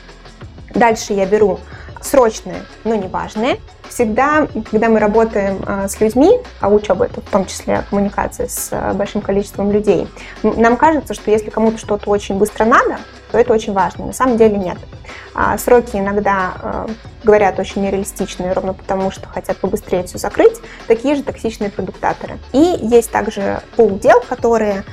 Дальше 0.73 1.11
я 1.11 1.25
беру 1.25 1.59
срочные, 2.05 2.65
но 2.83 2.95
не 2.95 3.07
важные. 3.07 3.59
Всегда, 3.89 4.47
когда 4.71 4.89
мы 4.89 4.99
работаем 4.99 5.63
э, 5.65 5.87
с 5.87 5.99
людьми, 5.99 6.39
а 6.59 6.69
учеба 6.69 7.05
это 7.05 7.21
в 7.21 7.29
том 7.29 7.45
числе 7.45 7.83
коммуникация 7.89 8.47
с 8.47 8.69
э, 8.71 8.93
большим 8.93 9.21
количеством 9.21 9.71
людей, 9.71 10.07
нам 10.43 10.77
кажется, 10.77 11.13
что 11.13 11.31
если 11.31 11.49
кому-то 11.49 11.77
что-то 11.77 12.09
очень 12.09 12.37
быстро 12.37 12.65
надо, 12.65 12.97
то 13.31 13.37
это 13.37 13.53
очень 13.53 13.73
важно. 13.73 14.05
На 14.05 14.13
самом 14.13 14.37
деле 14.37 14.57
нет. 14.57 14.77
А 15.33 15.57
сроки 15.57 15.97
иногда 15.97 16.53
э, 16.61 16.87
говорят 17.23 17.59
очень 17.59 17.83
нереалистичные, 17.83 18.53
ровно 18.53 18.73
потому, 18.73 19.11
что 19.11 19.27
хотят 19.27 19.57
побыстрее 19.57 20.03
все 20.03 20.17
закрыть. 20.17 20.57
Такие 20.87 21.15
же 21.15 21.23
токсичные 21.23 21.69
продуктаторы. 21.69 22.37
И 22.53 22.77
есть 22.81 23.11
также 23.11 23.61
пул 23.75 23.99
дел, 23.99 24.21
которые 24.27 24.83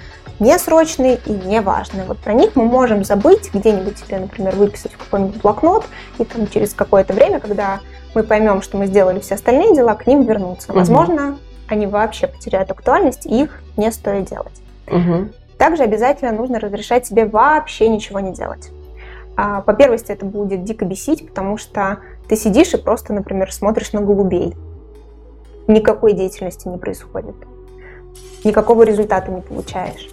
не 0.42 0.58
срочные 0.58 1.20
и 1.24 1.32
не 1.32 1.60
важные. 1.60 2.04
Вот 2.04 2.18
про 2.18 2.34
них 2.34 2.56
мы 2.56 2.64
можем 2.64 3.04
забыть, 3.04 3.54
где-нибудь 3.54 3.98
себе, 3.98 4.18
например, 4.18 4.56
выписать 4.56 4.92
в 4.92 4.98
какой-нибудь 4.98 5.40
блокнот, 5.40 5.84
и 6.18 6.24
там 6.24 6.48
через 6.48 6.74
какое-то 6.74 7.12
время, 7.14 7.38
когда 7.38 7.78
мы 8.14 8.24
поймем, 8.24 8.60
что 8.60 8.76
мы 8.76 8.86
сделали 8.86 9.20
все 9.20 9.36
остальные 9.36 9.74
дела, 9.76 9.94
к 9.94 10.06
ним 10.06 10.22
вернуться. 10.22 10.72
Угу. 10.72 10.78
Возможно, 10.80 11.38
они 11.68 11.86
вообще 11.86 12.26
потеряют 12.26 12.72
актуальность, 12.72 13.24
и 13.24 13.42
их 13.42 13.62
не 13.76 13.92
стоит 13.92 14.28
делать. 14.28 14.60
Угу. 14.88 15.28
Также 15.58 15.84
обязательно 15.84 16.32
нужно 16.32 16.58
разрешать 16.58 17.06
себе 17.06 17.24
вообще 17.24 17.88
ничего 17.88 18.18
не 18.18 18.32
делать. 18.32 18.70
А, 19.36 19.60
по 19.60 19.74
первости, 19.74 20.10
это 20.10 20.26
будет 20.26 20.64
дико 20.64 20.84
бесить, 20.84 21.28
потому 21.28 21.56
что 21.56 22.00
ты 22.28 22.34
сидишь 22.34 22.74
и 22.74 22.78
просто, 22.78 23.12
например, 23.12 23.52
смотришь 23.52 23.92
на 23.92 24.00
голубей. 24.00 24.56
Никакой 25.68 26.14
деятельности 26.14 26.66
не 26.66 26.78
происходит. 26.78 27.36
Никакого 28.42 28.82
результата 28.82 29.30
не 29.30 29.40
получаешь. 29.40 30.10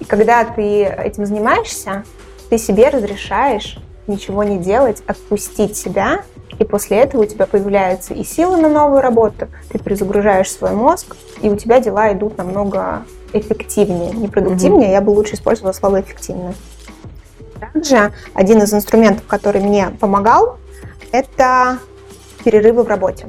И 0.00 0.04
когда 0.04 0.44
ты 0.44 0.84
этим 0.84 1.26
занимаешься, 1.26 2.04
ты 2.48 2.58
себе 2.58 2.88
разрешаешь 2.88 3.78
ничего 4.06 4.42
не 4.42 4.58
делать, 4.58 5.02
отпустить 5.06 5.76
себя, 5.76 6.22
и 6.58 6.64
после 6.64 6.98
этого 6.98 7.22
у 7.22 7.26
тебя 7.26 7.46
появляются 7.46 8.12
и 8.12 8.24
силы 8.24 8.56
на 8.56 8.68
новую 8.68 9.00
работу, 9.00 9.48
ты 9.70 9.78
перезагружаешь 9.78 10.50
свой 10.50 10.72
мозг, 10.72 11.16
и 11.40 11.48
у 11.48 11.56
тебя 11.56 11.80
дела 11.80 12.12
идут 12.12 12.36
намного 12.36 13.04
эффективнее. 13.32 14.12
Не 14.12 14.28
продуктивнее, 14.28 14.90
mm-hmm. 14.90 14.92
я 14.92 15.00
бы 15.00 15.10
лучше 15.10 15.34
использовала 15.34 15.72
слово 15.72 16.00
эффективно. 16.00 16.54
Также 17.60 18.12
один 18.34 18.62
из 18.62 18.74
инструментов, 18.74 19.26
который 19.26 19.60
мне 19.60 19.90
помогал, 20.00 20.58
это 21.12 21.78
перерывы 22.44 22.82
в 22.82 22.88
работе. 22.88 23.28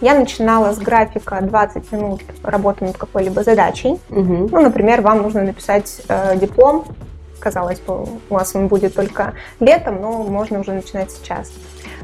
Я 0.00 0.14
начинала 0.14 0.72
с 0.72 0.78
графика 0.78 1.38
20 1.40 1.92
минут 1.92 2.20
работы 2.42 2.84
над 2.84 2.96
какой-либо 2.96 3.42
задачей. 3.42 3.98
Угу. 4.10 4.48
Ну, 4.52 4.60
например, 4.60 5.00
вам 5.00 5.22
нужно 5.22 5.42
написать 5.42 6.02
э, 6.08 6.36
диплом. 6.36 6.84
Казалось 7.38 7.80
бы, 7.80 8.04
у 8.04 8.34
вас 8.34 8.54
он 8.54 8.68
будет 8.68 8.94
только 8.94 9.34
летом, 9.60 10.00
но 10.00 10.22
можно 10.22 10.60
уже 10.60 10.72
начинать 10.72 11.10
сейчас. 11.10 11.52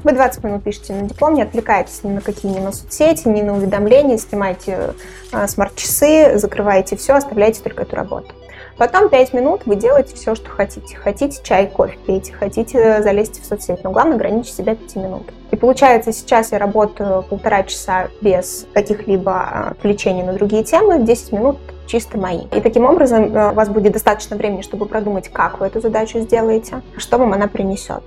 Вы 0.05 0.13
20 0.13 0.43
минут 0.45 0.65
пишете 0.65 0.95
на 0.95 1.09
диплом, 1.09 1.35
не 1.35 1.43
отвлекаетесь 1.43 2.03
ни 2.03 2.11
на 2.11 2.21
какие 2.21 2.53
ни 2.53 2.59
на 2.59 2.73
соцсети, 2.73 3.29
ни 3.29 3.41
на 3.43 3.55
уведомления, 3.55 4.19
снимаете 4.19 4.95
э, 5.33 5.47
смарт-часы, 5.47 6.39
закрываете 6.39 6.97
все, 6.97 7.15
оставляете 7.15 7.63
только 7.63 7.83
эту 7.83 7.97
работу. 7.97 8.35
Потом 8.77 9.09
5 9.09 9.33
минут 9.35 9.63
вы 9.67 9.77
делаете 9.77 10.15
все, 10.15 10.35
что 10.35 10.51
хотите. 10.51 10.97
Хотите 10.97 11.41
чай, 11.43 11.67
кофе 11.67 11.99
пейте, 12.07 12.33
хотите 12.33 13.03
залезть 13.03 13.43
в 13.43 13.47
соцсеть, 13.47 13.85
но 13.85 13.91
главное 13.91 14.17
ограничить 14.17 14.55
себя 14.55 14.75
5 14.75 14.97
минут. 14.97 15.33
И 15.51 15.57
получается, 15.57 16.13
сейчас 16.13 16.53
я 16.53 16.59
работаю 16.59 17.23
полтора 17.23 17.63
часа 17.65 18.09
без 18.21 18.67
каких-либо 18.73 19.69
отвлечений 19.71 20.23
на 20.23 20.33
другие 20.33 20.65
темы, 20.65 21.01
10 21.01 21.33
минут 21.33 21.59
чисто 21.87 22.17
мои. 22.19 22.47
И 22.53 22.61
таким 22.61 22.87
образом 22.87 23.37
э, 23.37 23.51
у 23.51 23.55
вас 23.55 23.69
будет 23.69 23.93
достаточно 23.93 24.37
времени, 24.37 24.63
чтобы 24.63 24.87
продумать, 24.87 25.29
как 25.29 25.61
вы 25.61 25.67
эту 25.67 25.81
задачу 25.81 26.21
сделаете, 26.21 26.81
что 26.97 27.19
вам 27.19 27.35
она 27.35 27.49
принесет. 27.49 28.03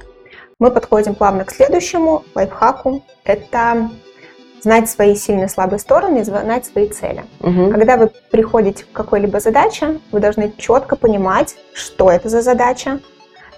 Мы 0.60 0.72
подходим 0.72 1.15
плавно 1.15 1.45
к 1.45 1.51
следующему 1.51 2.24
лайфхаку. 2.34 3.03
Это 3.25 3.89
знать 4.65 4.89
свои 4.89 5.15
сильные 5.15 5.48
слабые 5.48 5.77
стороны 5.77 6.25
знать 6.25 6.65
свои 6.65 6.88
цели. 6.88 7.24
Угу. 7.41 7.69
Когда 7.69 7.98
вы 7.98 8.12
приходите 8.31 8.84
к 8.84 8.91
какой-либо 8.91 9.39
задаче, 9.39 10.00
вы 10.12 10.19
должны 10.19 10.51
четко 10.57 10.95
понимать, 10.95 11.55
что 11.74 12.10
это 12.10 12.29
за 12.29 12.41
задача. 12.41 13.00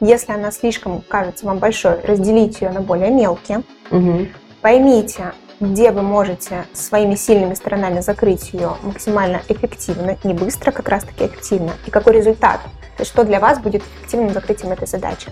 Если 0.01 0.33
она 0.33 0.51
слишком 0.51 1.01
кажется 1.07 1.45
вам 1.45 1.59
большой, 1.59 2.01
разделите 2.03 2.65
ее 2.65 2.71
на 2.71 2.81
более 2.81 3.09
мелкие. 3.09 3.63
Угу. 3.89 4.27
Поймите, 4.61 5.31
где 5.61 5.91
вы 5.91 6.01
можете 6.01 6.65
своими 6.73 7.15
сильными 7.15 7.53
сторонами 7.53 8.01
закрыть 8.01 8.51
ее 8.51 8.71
максимально 8.83 9.41
эффективно, 9.47 10.17
не 10.25 10.33
быстро, 10.33 10.71
как 10.71 10.89
раз 10.89 11.03
таки 11.03 11.25
эффективно, 11.25 11.71
и 11.85 11.89
какой 11.89 12.13
результат 12.13 12.59
то 12.97 13.03
есть 13.03 13.11
что 13.11 13.23
для 13.23 13.39
вас 13.39 13.59
будет 13.59 13.83
эффективным 13.83 14.33
закрытием 14.33 14.71
этой 14.71 14.87
задачи. 14.87 15.29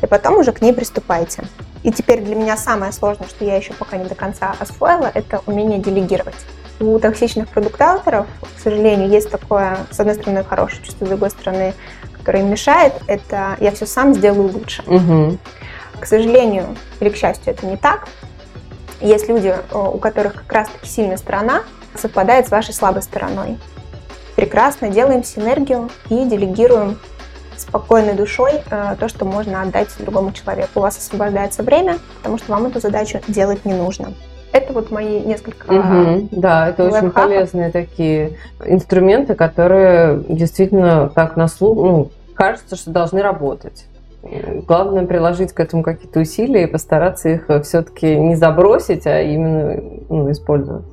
И 0.00 0.06
потом 0.06 0.38
уже 0.38 0.52
к 0.52 0.60
ней 0.60 0.72
приступайте. 0.72 1.42
И 1.82 1.90
теперь 1.90 2.22
для 2.22 2.36
меня 2.36 2.56
самое 2.56 2.92
сложное, 2.92 3.26
что 3.26 3.44
я 3.44 3.56
еще 3.56 3.72
пока 3.72 3.96
не 3.96 4.04
до 4.04 4.14
конца 4.14 4.54
освоила, 4.58 5.10
это 5.12 5.42
умение 5.46 5.80
делегировать. 5.80 6.36
У 6.78 6.96
токсичных 7.00 7.48
продуктаторов, 7.48 8.28
к 8.56 8.60
сожалению, 8.60 9.08
есть 9.08 9.30
такое, 9.30 9.78
с 9.90 9.98
одной 9.98 10.14
стороны, 10.14 10.44
хорошее 10.44 10.84
чувство, 10.84 11.06
с 11.06 11.08
другой 11.08 11.30
стороны, 11.30 11.74
которое 12.12 12.44
им 12.44 12.50
мешает, 12.50 12.92
это 13.08 13.56
я 13.58 13.72
все 13.72 13.84
сам 13.84 14.14
сделаю 14.14 14.52
лучше. 14.52 14.82
Угу. 14.86 15.38
К 15.98 16.06
сожалению 16.06 16.76
или 17.00 17.08
к 17.08 17.16
счастью, 17.16 17.52
это 17.52 17.66
не 17.66 17.76
так. 17.76 18.08
Есть 19.00 19.28
люди, 19.28 19.56
у 19.72 19.98
которых 19.98 20.34
как 20.34 20.52
раз-таки 20.52 20.86
сильная 20.86 21.16
сторона 21.16 21.62
совпадает 21.96 22.46
с 22.46 22.50
вашей 22.50 22.74
слабой 22.74 23.02
стороной 23.02 23.58
прекрасно 24.38 24.88
делаем 24.88 25.24
синергию 25.24 25.88
и 26.10 26.24
делегируем 26.24 26.96
спокойной 27.56 28.14
душой 28.14 28.52
э, 28.70 28.94
то, 28.96 29.08
что 29.08 29.24
можно 29.24 29.62
отдать 29.62 29.88
другому 29.98 30.30
человеку. 30.30 30.70
У 30.76 30.80
вас 30.80 30.96
освобождается 30.96 31.64
время, 31.64 31.98
потому 32.18 32.38
что 32.38 32.52
вам 32.52 32.66
эту 32.66 32.78
задачу 32.78 33.18
делать 33.26 33.64
не 33.64 33.74
нужно. 33.74 34.14
Это 34.52 34.72
вот 34.72 34.92
мои 34.92 35.18
несколько. 35.18 35.66
Угу, 35.72 36.28
да, 36.30 36.68
это 36.68 36.84
очень 36.84 37.10
полезные 37.10 37.72
такие 37.72 38.38
инструменты, 38.64 39.34
которые 39.34 40.22
действительно 40.28 41.08
так 41.08 41.36
на 41.36 41.48
слух, 41.48 41.76
ну, 41.76 42.10
кажется, 42.34 42.76
что 42.76 42.92
должны 42.92 43.22
работать. 43.22 43.86
Главное 44.68 45.04
приложить 45.04 45.52
к 45.52 45.58
этому 45.58 45.82
какие-то 45.82 46.20
усилия 46.20 46.62
и 46.62 46.66
постараться 46.66 47.28
их 47.28 47.50
все-таки 47.64 48.14
не 48.14 48.36
забросить, 48.36 49.04
а 49.08 49.20
именно 49.20 49.82
ну, 50.08 50.30
использовать. 50.30 50.84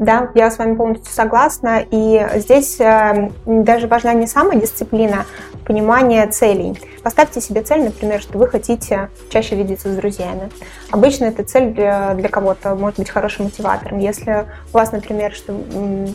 Да, 0.00 0.30
я 0.34 0.50
с 0.50 0.56
вами 0.56 0.76
полностью 0.76 1.12
согласна. 1.12 1.84
И 1.90 2.26
здесь 2.36 2.80
э, 2.80 3.28
даже 3.44 3.86
важна 3.86 4.14
не 4.14 4.26
самодисциплина, 4.26 5.26
понимание 5.66 6.26
целей. 6.26 6.80
Поставьте 7.02 7.42
себе 7.42 7.60
цель, 7.60 7.84
например, 7.84 8.22
что 8.22 8.38
вы 8.38 8.48
хотите 8.48 9.10
чаще 9.28 9.56
видеться 9.56 9.92
с 9.92 9.96
друзьями. 9.96 10.50
Обычно 10.90 11.26
эта 11.26 11.44
цель 11.44 11.74
для, 11.74 12.14
для 12.14 12.30
кого-то 12.30 12.74
может 12.76 12.98
быть 12.98 13.10
хорошим 13.10 13.44
мотиватором. 13.44 13.98
Если 13.98 14.46
у 14.72 14.76
вас, 14.78 14.90
например, 14.90 15.34
что, 15.34 15.54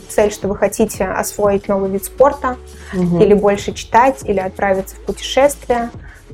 цель, 0.09 0.31
что 0.31 0.47
вы 0.47 0.55
хотите 0.55 1.05
освоить 1.05 1.67
новый 1.67 1.91
вид 1.91 2.05
спорта, 2.05 2.57
угу. 2.91 3.19
или 3.19 3.35
больше 3.35 3.71
читать, 3.71 4.21
или 4.23 4.39
отправиться 4.39 4.95
в 4.95 4.99
путешествие, 5.01 5.91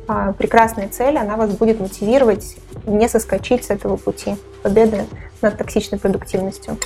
а, 0.07 0.31
прекрасная 0.31 0.87
цель, 0.87 1.17
она 1.17 1.35
вас 1.35 1.51
будет 1.51 1.81
мотивировать 1.81 2.55
не 2.85 3.09
соскочить 3.09 3.65
с 3.65 3.71
этого 3.71 3.97
пути 3.97 4.37
победы 4.61 5.05
над 5.41 5.57
токсичной 5.57 5.99
продуктивностью. 5.99 6.77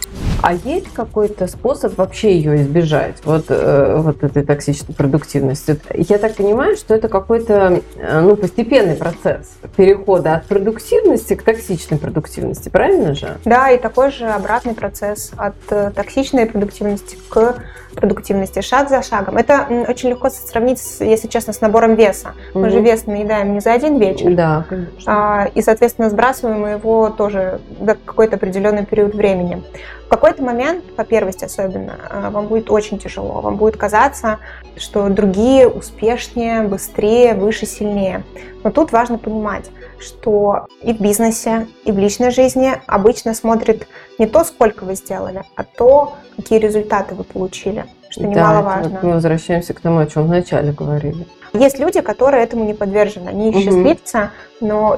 А 0.42 0.54
есть 0.54 0.92
какой-то 0.94 1.48
способ 1.48 1.98
вообще 1.98 2.36
ее 2.36 2.62
избежать, 2.62 3.16
вот, 3.24 3.46
э, 3.50 3.98
вот 3.98 4.24
этой 4.24 4.44
токсичной 4.44 4.96
продуктивности? 4.96 5.80
Я 5.94 6.18
так 6.18 6.36
понимаю, 6.36 6.78
что 6.78 6.94
это 6.94 7.08
какой-то 7.08 7.82
э, 7.98 8.22
ну, 8.22 8.36
постепенный 8.36 8.96
процесс 8.96 9.58
перехода 9.76 10.36
от 10.36 10.46
продуктивности 10.46 11.36
к 11.36 11.44
токсичной 11.44 11.98
продуктивности, 11.98 12.70
правильно 12.70 13.14
же? 13.16 13.38
Да, 13.46 13.72
и 13.72 13.78
такой 13.78 14.12
же 14.12 14.28
обратный 14.28 14.74
процесс 14.74 15.32
от 15.36 15.56
э, 15.70 15.92
токсичной 15.96 16.46
продуктивности 16.46 17.18
к 17.30 17.56
продуктивности, 17.96 18.62
шаг 18.62 18.90
за 18.90 19.02
шагом. 19.02 19.38
Это 19.38 19.68
очень 19.88 20.10
легко 20.10 20.30
сравнить, 20.30 20.82
если 21.00 21.28
честно, 21.28 21.54
с 21.54 21.62
набором 21.62 21.96
веса. 21.96 22.34
Мы 22.54 22.64
угу. 22.64 22.70
же 22.70 22.82
вес 22.82 23.08
наедаем 23.08 23.54
не 23.54 23.62
за 23.62 23.74
один 23.74 23.98
вечер. 23.98 24.34
Да, 24.36 24.66
конечно. 24.68 25.04
А, 25.06 25.46
и, 25.56 25.62
соответственно, 25.62 26.10
сбрасываем 26.10 26.66
его 26.68 27.10
тоже 27.10 27.62
до 27.80 27.96
какой-то 27.96 28.36
определенный 28.36 28.86
период 28.86 29.16
времени. 29.16 29.64
В 30.06 30.08
какой-то 30.08 30.44
момент, 30.44 30.84
по 30.96 31.04
первости 31.04 31.46
особенно, 31.46 31.96
э, 32.10 32.30
вам 32.30 32.48
будет 32.48 32.70
очень 32.70 33.00
тяжело. 33.00 33.42
Вам 33.42 33.56
будет 33.56 33.78
казаться, 33.78 34.40
что 34.78 35.10
другие 35.10 35.68
успешнее, 35.68 36.64
быстрее, 36.64 37.34
выше, 37.34 37.66
сильнее. 37.66 38.24
Но 38.64 38.72
тут 38.72 38.92
важно 38.92 39.18
понимать, 39.18 39.70
что 40.00 40.68
и 40.82 40.94
в 40.94 41.02
бизнесе, 41.02 41.68
и 41.84 41.92
в 41.92 41.98
личной 41.98 42.32
жизни 42.32 42.74
обычно 42.86 43.34
смотрит 43.34 43.88
не 44.20 44.28
то, 44.28 44.44
сколько 44.44 44.84
вы 44.84 44.96
сделали, 44.96 45.44
а 45.56 45.64
то, 45.64 46.14
какие 46.36 46.60
результаты 46.60 47.16
вы 47.16 47.24
получили, 47.24 47.86
что 48.10 48.24
да, 48.24 48.28
немаловажно. 48.28 48.90
Вот 48.90 49.04
мы 49.04 49.14
возвращаемся 49.14 49.74
к 49.74 49.80
тому, 49.80 50.00
о 50.00 50.06
чем 50.06 50.24
вначале 50.24 50.72
говорили. 50.72 51.26
Есть 51.54 51.80
люди, 51.80 52.02
которые 52.02 52.44
этому 52.44 52.66
не 52.66 52.74
подвержены. 52.74 53.30
Они 53.30 53.50
угу. 53.50 53.60
счастливцы, 53.60 54.30
но 54.60 54.98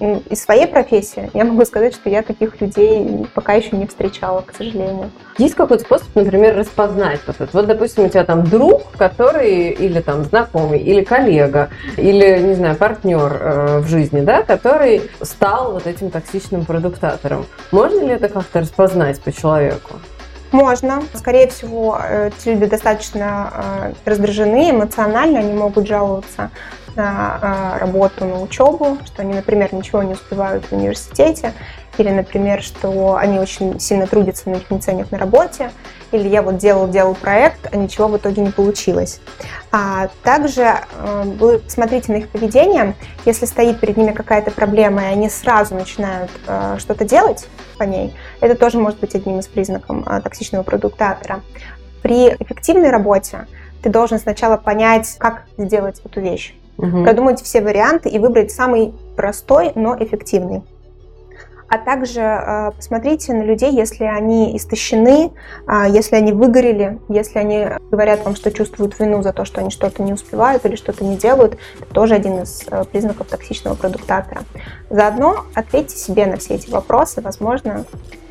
из 0.00 0.42
своей 0.42 0.66
профессии 0.66 1.30
я 1.34 1.44
могу 1.44 1.64
сказать, 1.64 1.94
что 1.94 2.08
я 2.08 2.22
таких 2.22 2.60
людей 2.60 3.26
пока 3.34 3.54
еще 3.54 3.76
не 3.76 3.86
встречала, 3.86 4.40
к 4.40 4.54
сожалению. 4.56 5.10
Есть 5.38 5.54
какой-то 5.54 5.84
способ, 5.84 6.08
например, 6.14 6.56
распознать 6.56 7.20
вот 7.26 7.36
это? 7.40 7.48
Вот, 7.52 7.66
допустим, 7.66 8.04
у 8.04 8.08
тебя 8.08 8.24
там 8.24 8.44
друг, 8.44 8.92
который 8.92 9.70
или 9.70 10.00
там 10.00 10.24
знакомый, 10.24 10.80
или 10.80 11.04
коллега, 11.04 11.70
или, 11.96 12.38
не 12.40 12.54
знаю, 12.54 12.76
партнер 12.76 13.38
э, 13.40 13.78
в 13.80 13.88
жизни, 13.88 14.20
да, 14.20 14.42
который 14.42 15.02
стал 15.22 15.72
вот 15.72 15.86
этим 15.86 16.10
токсичным 16.10 16.64
продуктатором. 16.64 17.46
Можно 17.70 18.00
ли 18.00 18.10
это 18.10 18.28
как-то 18.28 18.60
распознать 18.60 19.20
по 19.20 19.32
человеку? 19.32 19.94
Можно. 20.52 21.02
Скорее 21.14 21.48
всего, 21.48 21.98
эти 21.98 22.48
люди 22.48 22.66
достаточно 22.66 23.52
э, 23.52 23.92
раздражены 24.04 24.70
эмоционально, 24.70 25.38
они 25.38 25.52
могут 25.52 25.86
жаловаться 25.86 26.50
на 26.96 27.38
а, 27.40 27.78
работу, 27.78 28.24
на 28.24 28.40
учебу, 28.40 28.98
что 29.06 29.22
они, 29.22 29.34
например, 29.34 29.72
ничего 29.72 30.02
не 30.02 30.14
успевают 30.14 30.64
в 30.66 30.72
университете, 30.72 31.52
или, 31.98 32.10
например, 32.10 32.62
что 32.62 33.16
они 33.16 33.38
очень 33.38 33.78
сильно 33.80 34.06
трудятся, 34.06 34.48
но 34.50 34.56
их 34.56 34.70
не 34.70 34.78
ценят 34.78 35.10
на 35.10 35.18
работе, 35.18 35.70
или 36.12 36.28
я 36.28 36.42
вот 36.42 36.58
делал, 36.58 36.88
делал 36.88 37.14
проект, 37.14 37.72
а 37.72 37.76
ничего 37.76 38.08
в 38.08 38.16
итоге 38.16 38.42
не 38.42 38.50
получилось. 38.50 39.20
А 39.70 40.08
также 40.22 40.62
э, 40.62 41.22
вы 41.38 41.62
смотрите 41.68 42.12
на 42.12 42.16
их 42.16 42.28
поведение, 42.28 42.94
если 43.24 43.46
стоит 43.46 43.80
перед 43.80 43.96
ними 43.96 44.12
какая-то 44.12 44.50
проблема, 44.50 45.02
и 45.02 45.06
они 45.06 45.28
сразу 45.28 45.74
начинают 45.74 46.30
э, 46.46 46.76
что-то 46.78 47.04
делать 47.04 47.46
по 47.78 47.84
ней, 47.84 48.14
это 48.40 48.54
тоже 48.54 48.78
может 48.78 48.98
быть 49.00 49.14
одним 49.14 49.38
из 49.38 49.46
признаков 49.46 50.06
э, 50.06 50.20
токсичного 50.22 50.62
продуктатора. 50.62 51.40
При 52.02 52.28
эффективной 52.28 52.90
работе 52.90 53.46
ты 53.82 53.90
должен 53.90 54.18
сначала 54.18 54.56
понять, 54.56 55.16
как 55.18 55.44
сделать 55.58 56.00
эту 56.04 56.20
вещь 56.20 56.54
угу. 56.80 57.04
продумать 57.04 57.42
все 57.42 57.60
варианты 57.60 58.08
и 58.08 58.18
выбрать 58.18 58.50
самый 58.50 58.92
простой, 59.16 59.72
но 59.74 59.96
эффективный. 59.98 60.62
А 61.70 61.78
также 61.78 62.20
э, 62.20 62.72
посмотрите 62.72 63.32
на 63.32 63.44
людей, 63.44 63.70
если 63.70 64.02
они 64.02 64.56
истощены, 64.56 65.30
э, 65.68 65.84
если 65.88 66.16
они 66.16 66.32
выгорели, 66.32 66.98
если 67.08 67.38
они 67.38 67.68
говорят 67.92 68.24
вам, 68.24 68.34
что 68.34 68.50
чувствуют 68.50 68.98
вину 68.98 69.22
за 69.22 69.32
то, 69.32 69.44
что 69.44 69.60
они 69.60 69.70
что-то 69.70 70.02
не 70.02 70.12
успевают 70.12 70.66
или 70.66 70.74
что-то 70.74 71.04
не 71.04 71.16
делают, 71.16 71.58
это 71.80 71.94
тоже 71.94 72.16
один 72.16 72.42
из 72.42 72.64
э, 72.68 72.84
признаков 72.90 73.28
токсичного 73.28 73.76
продуктатора. 73.76 74.42
Заодно 74.90 75.44
ответьте 75.54 75.96
себе 75.96 76.26
на 76.26 76.36
все 76.36 76.54
эти 76.54 76.68
вопросы, 76.68 77.20
возможно, 77.20 77.84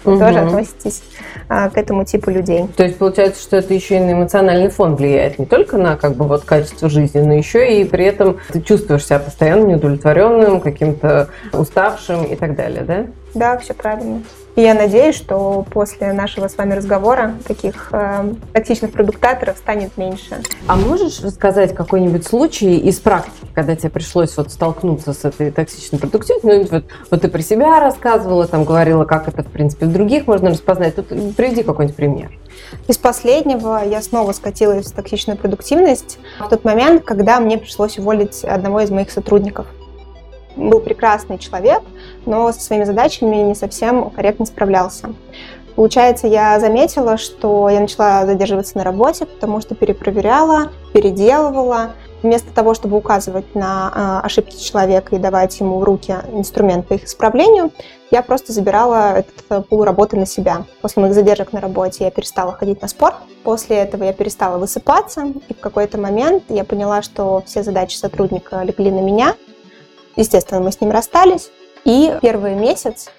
вы 0.03 0.13
угу. 0.13 0.19
тоже 0.19 0.39
относитесь 0.39 1.01
а, 1.47 1.69
к 1.69 1.77
этому 1.77 2.05
типу 2.05 2.29
людей. 2.29 2.67
То 2.75 2.83
есть 2.83 2.97
получается, 2.97 3.41
что 3.41 3.57
это 3.57 3.73
еще 3.73 3.97
и 3.97 3.99
на 3.99 4.11
эмоциональный 4.11 4.69
фон 4.69 4.95
влияет, 4.95 5.39
не 5.39 5.45
только 5.45 5.77
на 5.77 5.95
как 5.97 6.15
бы 6.15 6.25
вот 6.25 6.43
качество 6.43 6.89
жизни, 6.89 7.19
но 7.19 7.33
еще 7.33 7.81
и 7.81 7.83
при 7.85 8.05
этом 8.05 8.39
ты 8.51 8.61
чувствуешь 8.61 9.05
себя 9.05 9.19
постоянно 9.19 9.65
неудовлетворенным, 9.65 10.61
каким-то 10.61 11.29
уставшим 11.53 12.23
и 12.23 12.35
так 12.35 12.55
далее, 12.55 12.83
да? 12.83 13.05
Да, 13.33 13.57
все 13.57 13.73
правильно. 13.73 14.23
И 14.55 14.61
я 14.61 14.73
надеюсь, 14.73 15.15
что 15.15 15.65
после 15.71 16.11
нашего 16.11 16.47
с 16.47 16.57
вами 16.57 16.73
разговора 16.73 17.35
таких 17.47 17.89
э, 17.91 18.33
токсичных 18.51 18.91
продуктаторов 18.91 19.57
станет 19.57 19.95
меньше. 19.95 20.41
А 20.67 20.75
можешь 20.75 21.21
рассказать 21.21 21.73
какой-нибудь 21.73 22.25
случай 22.25 22.77
из 22.77 22.99
практики, 22.99 23.38
когда 23.53 23.75
тебе 23.75 23.89
пришлось 23.89 24.35
вот 24.37 24.51
столкнуться 24.51 25.13
с 25.13 25.25
этой 25.25 25.51
токсичной 25.51 25.99
продуктивностью? 25.99 26.69
Ну, 26.71 26.79
вот, 26.79 26.85
вот 27.11 27.21
ты 27.21 27.27
про 27.27 27.41
себя 27.41 27.79
рассказывала, 27.79 28.47
там 28.47 28.63
говорила, 28.63 29.05
как 29.05 29.27
это, 29.27 29.43
в 29.43 29.47
принципе, 29.47 29.85
в 29.85 29.93
других 29.93 30.27
можно 30.27 30.49
распознать. 30.49 30.95
Тут 30.95 31.07
приведи 31.35 31.63
какой-нибудь 31.63 31.95
пример. 31.95 32.31
Из 32.87 32.97
последнего 32.97 33.83
я 33.85 34.01
снова 34.01 34.31
скатилась 34.31 34.87
в 34.87 34.95
токсичную 34.95 35.37
продуктивность 35.37 36.19
в 36.39 36.49
тот 36.49 36.63
момент, 36.63 37.03
когда 37.03 37.39
мне 37.39 37.57
пришлось 37.57 37.97
уволить 37.97 38.43
одного 38.43 38.81
из 38.81 38.89
моих 38.89 39.11
сотрудников 39.11 39.67
был 40.59 40.79
прекрасный 40.79 41.37
человек, 41.37 41.81
но 42.25 42.51
со 42.51 42.59
своими 42.59 42.83
задачами 42.83 43.37
не 43.37 43.55
совсем 43.55 44.09
корректно 44.09 44.45
справлялся. 44.45 45.13
Получается, 45.79 46.27
я 46.27 46.59
заметила, 46.59 47.15
что 47.15 47.69
я 47.69 47.79
начала 47.79 48.25
задерживаться 48.25 48.77
на 48.77 48.83
работе, 48.83 49.25
потому 49.25 49.61
что 49.61 49.75
перепроверяла, 49.75 50.73
переделывала. 50.91 51.91
Вместо 52.21 52.53
того, 52.53 52.73
чтобы 52.73 52.97
указывать 52.97 53.55
на 53.55 54.21
э, 54.21 54.25
ошибки 54.25 54.61
человека 54.61 55.15
и 55.15 55.19
давать 55.19 55.57
ему 55.61 55.79
в 55.79 55.85
руки 55.85 56.17
инструмент 56.33 56.85
по 56.85 56.95
их 56.95 57.05
исправлению, 57.05 57.71
я 58.11 58.21
просто 58.23 58.51
забирала 58.51 59.19
этот 59.19 59.35
э, 59.49 59.61
пул 59.61 59.85
работы 59.85 60.17
на 60.17 60.25
себя. 60.25 60.65
После 60.81 61.01
моих 61.01 61.15
задержек 61.15 61.53
на 61.53 61.61
работе 61.61 62.03
я 62.03 62.11
перестала 62.11 62.51
ходить 62.51 62.81
на 62.81 62.89
спорт. 62.89 63.15
После 63.45 63.77
этого 63.77 64.03
я 64.03 64.11
перестала 64.11 64.57
высыпаться. 64.57 65.27
И 65.47 65.53
в 65.53 65.61
какой-то 65.61 65.97
момент 65.97 66.43
я 66.49 66.65
поняла, 66.65 67.01
что 67.01 67.41
все 67.45 67.63
задачи 67.63 67.95
сотрудника 67.95 68.63
легли 68.63 68.91
на 68.91 68.99
меня. 68.99 69.37
Естественно, 70.17 70.59
мы 70.59 70.73
с 70.73 70.81
ним 70.81 70.91
расстались. 70.91 71.51
И 71.85 72.13
первый 72.21 72.55
месяц 72.55 73.09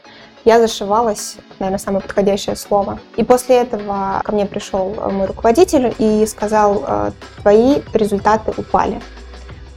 я 0.44 0.58
зашивалась, 0.60 1.36
наверное, 1.58 1.78
самое 1.78 2.02
подходящее 2.02 2.56
слово. 2.56 2.98
И 3.16 3.24
после 3.24 3.56
этого 3.56 4.22
ко 4.24 4.32
мне 4.32 4.46
пришел 4.46 4.94
мой 5.10 5.26
руководитель 5.26 5.94
и 5.98 6.24
сказал, 6.26 6.84
«Э, 6.86 7.10
твои 7.42 7.82
результаты 7.92 8.52
упали. 8.56 9.00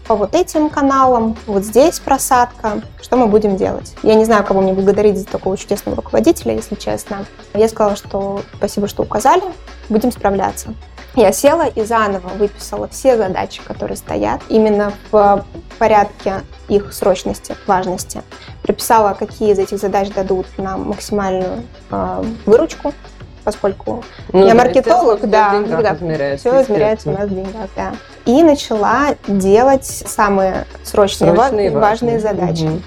По 0.08 0.16
вот 0.16 0.36
этим 0.36 0.70
каналам, 0.70 1.38
вот 1.48 1.64
здесь 1.64 2.00
просадка, 2.00 2.82
что 3.02 3.16
мы 3.16 3.28
будем 3.28 3.56
делать? 3.56 3.96
Я 4.04 4.16
не 4.16 4.26
знаю, 4.26 4.44
кого 4.44 4.60
мне 4.60 4.74
благодарить 4.74 5.18
за 5.18 5.26
такого 5.26 5.58
чудесного 5.58 5.96
руководителя, 5.96 6.54
если 6.56 6.76
честно. 6.76 7.26
Я 7.54 7.70
сказала, 7.70 7.96
что 7.96 8.42
спасибо, 8.58 8.90
что 8.90 9.04
указали, 9.04 9.44
будем 9.88 10.12
справляться. 10.12 10.74
Я 11.16 11.32
села 11.32 11.68
и 11.68 11.84
заново 11.84 12.30
выписала 12.30 12.88
все 12.88 13.16
задачи, 13.18 13.62
которые 13.64 13.96
стоят, 13.96 14.42
именно 14.50 14.94
в 15.12 15.46
порядке 15.78 16.42
их 16.68 16.94
срочности, 16.94 17.56
важности. 17.68 18.22
Прописала, 18.62 19.14
какие 19.14 19.52
из 19.52 19.60
этих 19.60 19.78
задач 19.80 20.10
дадут 20.10 20.46
нам 20.58 20.90
максимальную 20.90 21.64
э, 21.92 22.24
выручку, 22.46 22.94
поскольку 23.44 24.04
ну, 24.32 24.46
я 24.46 24.56
маркетолог, 24.56 25.22
да, 25.30 25.62
да 25.62 25.96
измеряется, 25.96 26.50
все 26.50 26.62
измеряется 26.64 27.10
у 27.10 27.14
нас 27.14 27.26
в 27.30 27.30
деньгах, 27.30 27.70
да. 27.76 27.94
И 28.26 28.42
начала 28.44 29.16
делать 29.28 29.86
самые 29.86 30.66
срочные, 30.84 31.34
срочные 31.34 31.34
важные, 31.34 31.72
важные 31.72 32.20
задачи. 32.20 32.64
Угу. 32.64 32.82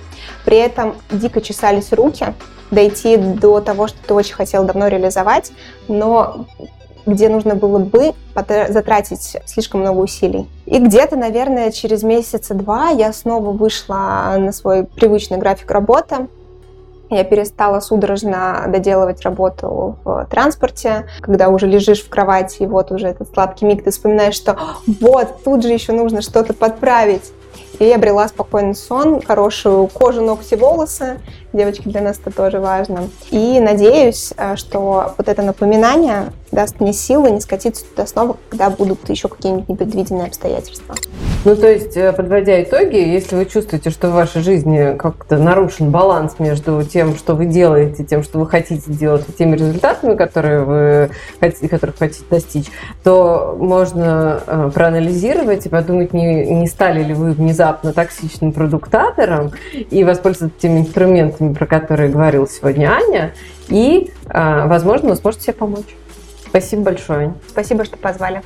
При 0.44 0.58
этом 0.58 0.96
дико 1.10 1.40
чесались 1.40 1.92
руки, 1.92 2.26
дойти 2.70 3.16
до 3.16 3.60
того, 3.60 3.88
что 3.88 3.98
ты 4.06 4.14
очень 4.14 4.34
хотел 4.34 4.64
давно 4.64 4.88
реализовать, 4.88 5.52
но 5.88 6.46
где 7.06 7.28
нужно 7.28 7.54
было 7.54 7.78
бы 7.78 8.12
затратить 8.68 9.36
слишком 9.46 9.80
много 9.80 10.00
усилий. 10.00 10.48
И 10.66 10.78
где-то, 10.78 11.16
наверное, 11.16 11.70
через 11.70 12.02
месяца 12.02 12.54
два 12.54 12.90
я 12.90 13.12
снова 13.12 13.52
вышла 13.52 14.34
на 14.36 14.52
свой 14.52 14.84
привычный 14.84 15.38
график 15.38 15.70
работы. 15.70 16.26
Я 17.08 17.22
перестала 17.22 17.78
судорожно 17.78 18.64
доделывать 18.66 19.22
работу 19.22 19.96
в 20.02 20.26
транспорте, 20.28 21.06
когда 21.20 21.50
уже 21.50 21.68
лежишь 21.68 22.02
в 22.02 22.08
кровати, 22.08 22.64
и 22.64 22.66
вот 22.66 22.90
уже 22.90 23.06
этот 23.06 23.32
сладкий 23.32 23.64
миг, 23.64 23.84
ты 23.84 23.92
вспоминаешь, 23.92 24.34
что 24.34 24.58
вот, 25.00 25.44
тут 25.44 25.62
же 25.62 25.68
еще 25.68 25.92
нужно 25.92 26.20
что-то 26.20 26.52
подправить. 26.52 27.32
И 27.78 27.84
я 27.84 27.96
обрела 27.96 28.26
спокойный 28.26 28.74
сон, 28.74 29.22
хорошую 29.22 29.86
кожу, 29.86 30.22
ногти, 30.22 30.54
волосы. 30.54 31.20
Девочки, 31.52 31.88
для 31.88 32.02
нас 32.02 32.18
это 32.18 32.34
тоже 32.34 32.60
важно. 32.60 33.08
И 33.30 33.60
надеюсь, 33.60 34.32
э, 34.36 34.56
что 34.56 35.14
вот 35.16 35.28
это 35.28 35.42
напоминание 35.42 36.32
даст 36.52 36.80
мне 36.80 36.92
силы 36.92 37.30
не 37.30 37.40
скатиться 37.40 37.84
туда 37.84 38.06
снова, 38.06 38.36
когда 38.50 38.70
будут 38.70 39.08
еще 39.08 39.28
какие-нибудь 39.28 39.68
непредвиденные 39.68 40.26
обстоятельства. 40.26 40.94
Ну, 41.44 41.54
то 41.54 41.70
есть, 41.70 41.96
э, 41.96 42.12
подводя 42.12 42.60
итоги, 42.62 42.96
если 42.96 43.36
вы 43.36 43.46
чувствуете, 43.46 43.90
что 43.90 44.08
в 44.08 44.14
вашей 44.14 44.42
жизни 44.42 44.96
как-то 44.96 45.38
нарушен 45.38 45.90
баланс 45.90 46.40
между 46.40 46.82
тем, 46.82 47.14
что 47.14 47.34
вы 47.34 47.46
делаете, 47.46 48.02
тем, 48.02 48.24
что 48.24 48.40
вы 48.40 48.48
хотите 48.48 48.90
делать, 48.90 49.24
и 49.28 49.32
теми 49.32 49.54
результатами, 49.54 50.16
которые 50.16 50.64
вы 50.64 51.10
хотите, 51.38 51.68
которых 51.68 51.98
хотите 51.98 52.24
достичь, 52.28 52.66
то 53.04 53.56
можно 53.60 54.40
э, 54.44 54.70
проанализировать 54.74 55.66
и 55.66 55.68
подумать, 55.68 56.12
не, 56.12 56.46
не 56.46 56.66
стали 56.66 57.04
ли 57.04 57.14
вы 57.14 57.30
внезапно 57.30 57.92
токсичным 57.92 58.50
продуктатором 58.50 59.52
и 59.72 60.02
воспользоваться 60.02 60.58
теми 60.60 60.80
инструментами, 60.80 61.45
про 61.54 61.66
которые 61.66 62.10
говорила 62.10 62.48
сегодня 62.48 62.92
Аня, 62.92 63.34
и, 63.68 64.12
э, 64.28 64.66
возможно, 64.66 65.10
вы 65.10 65.16
сможете 65.16 65.44
себе 65.44 65.52
помочь. 65.54 65.96
Спасибо 66.48 66.82
большое. 66.82 67.34
Спасибо, 67.48 67.84
что 67.84 67.96
позвали. 67.96 68.42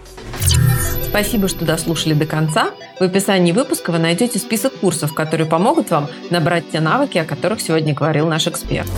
Спасибо, 1.11 1.49
что 1.49 1.65
дослушали 1.65 2.15
до 2.15 2.27
конца. 2.27 2.71
В 2.99 3.03
описании 3.03 3.53
выпуска 3.53 3.91
вы 3.91 3.99
найдете 3.99 4.39
список 4.39 4.75
курсов, 4.75 5.13
которые 5.13 5.49
помогут 5.49 5.91
вам 5.91 6.09
набрать 6.31 6.71
те 6.71 6.81
навыки, 6.81 7.19
о 7.19 7.25
которых 7.25 7.61
сегодня 7.61 7.95
говорил 7.95 8.29
наш 8.29 8.47
эксперт. 8.47 8.89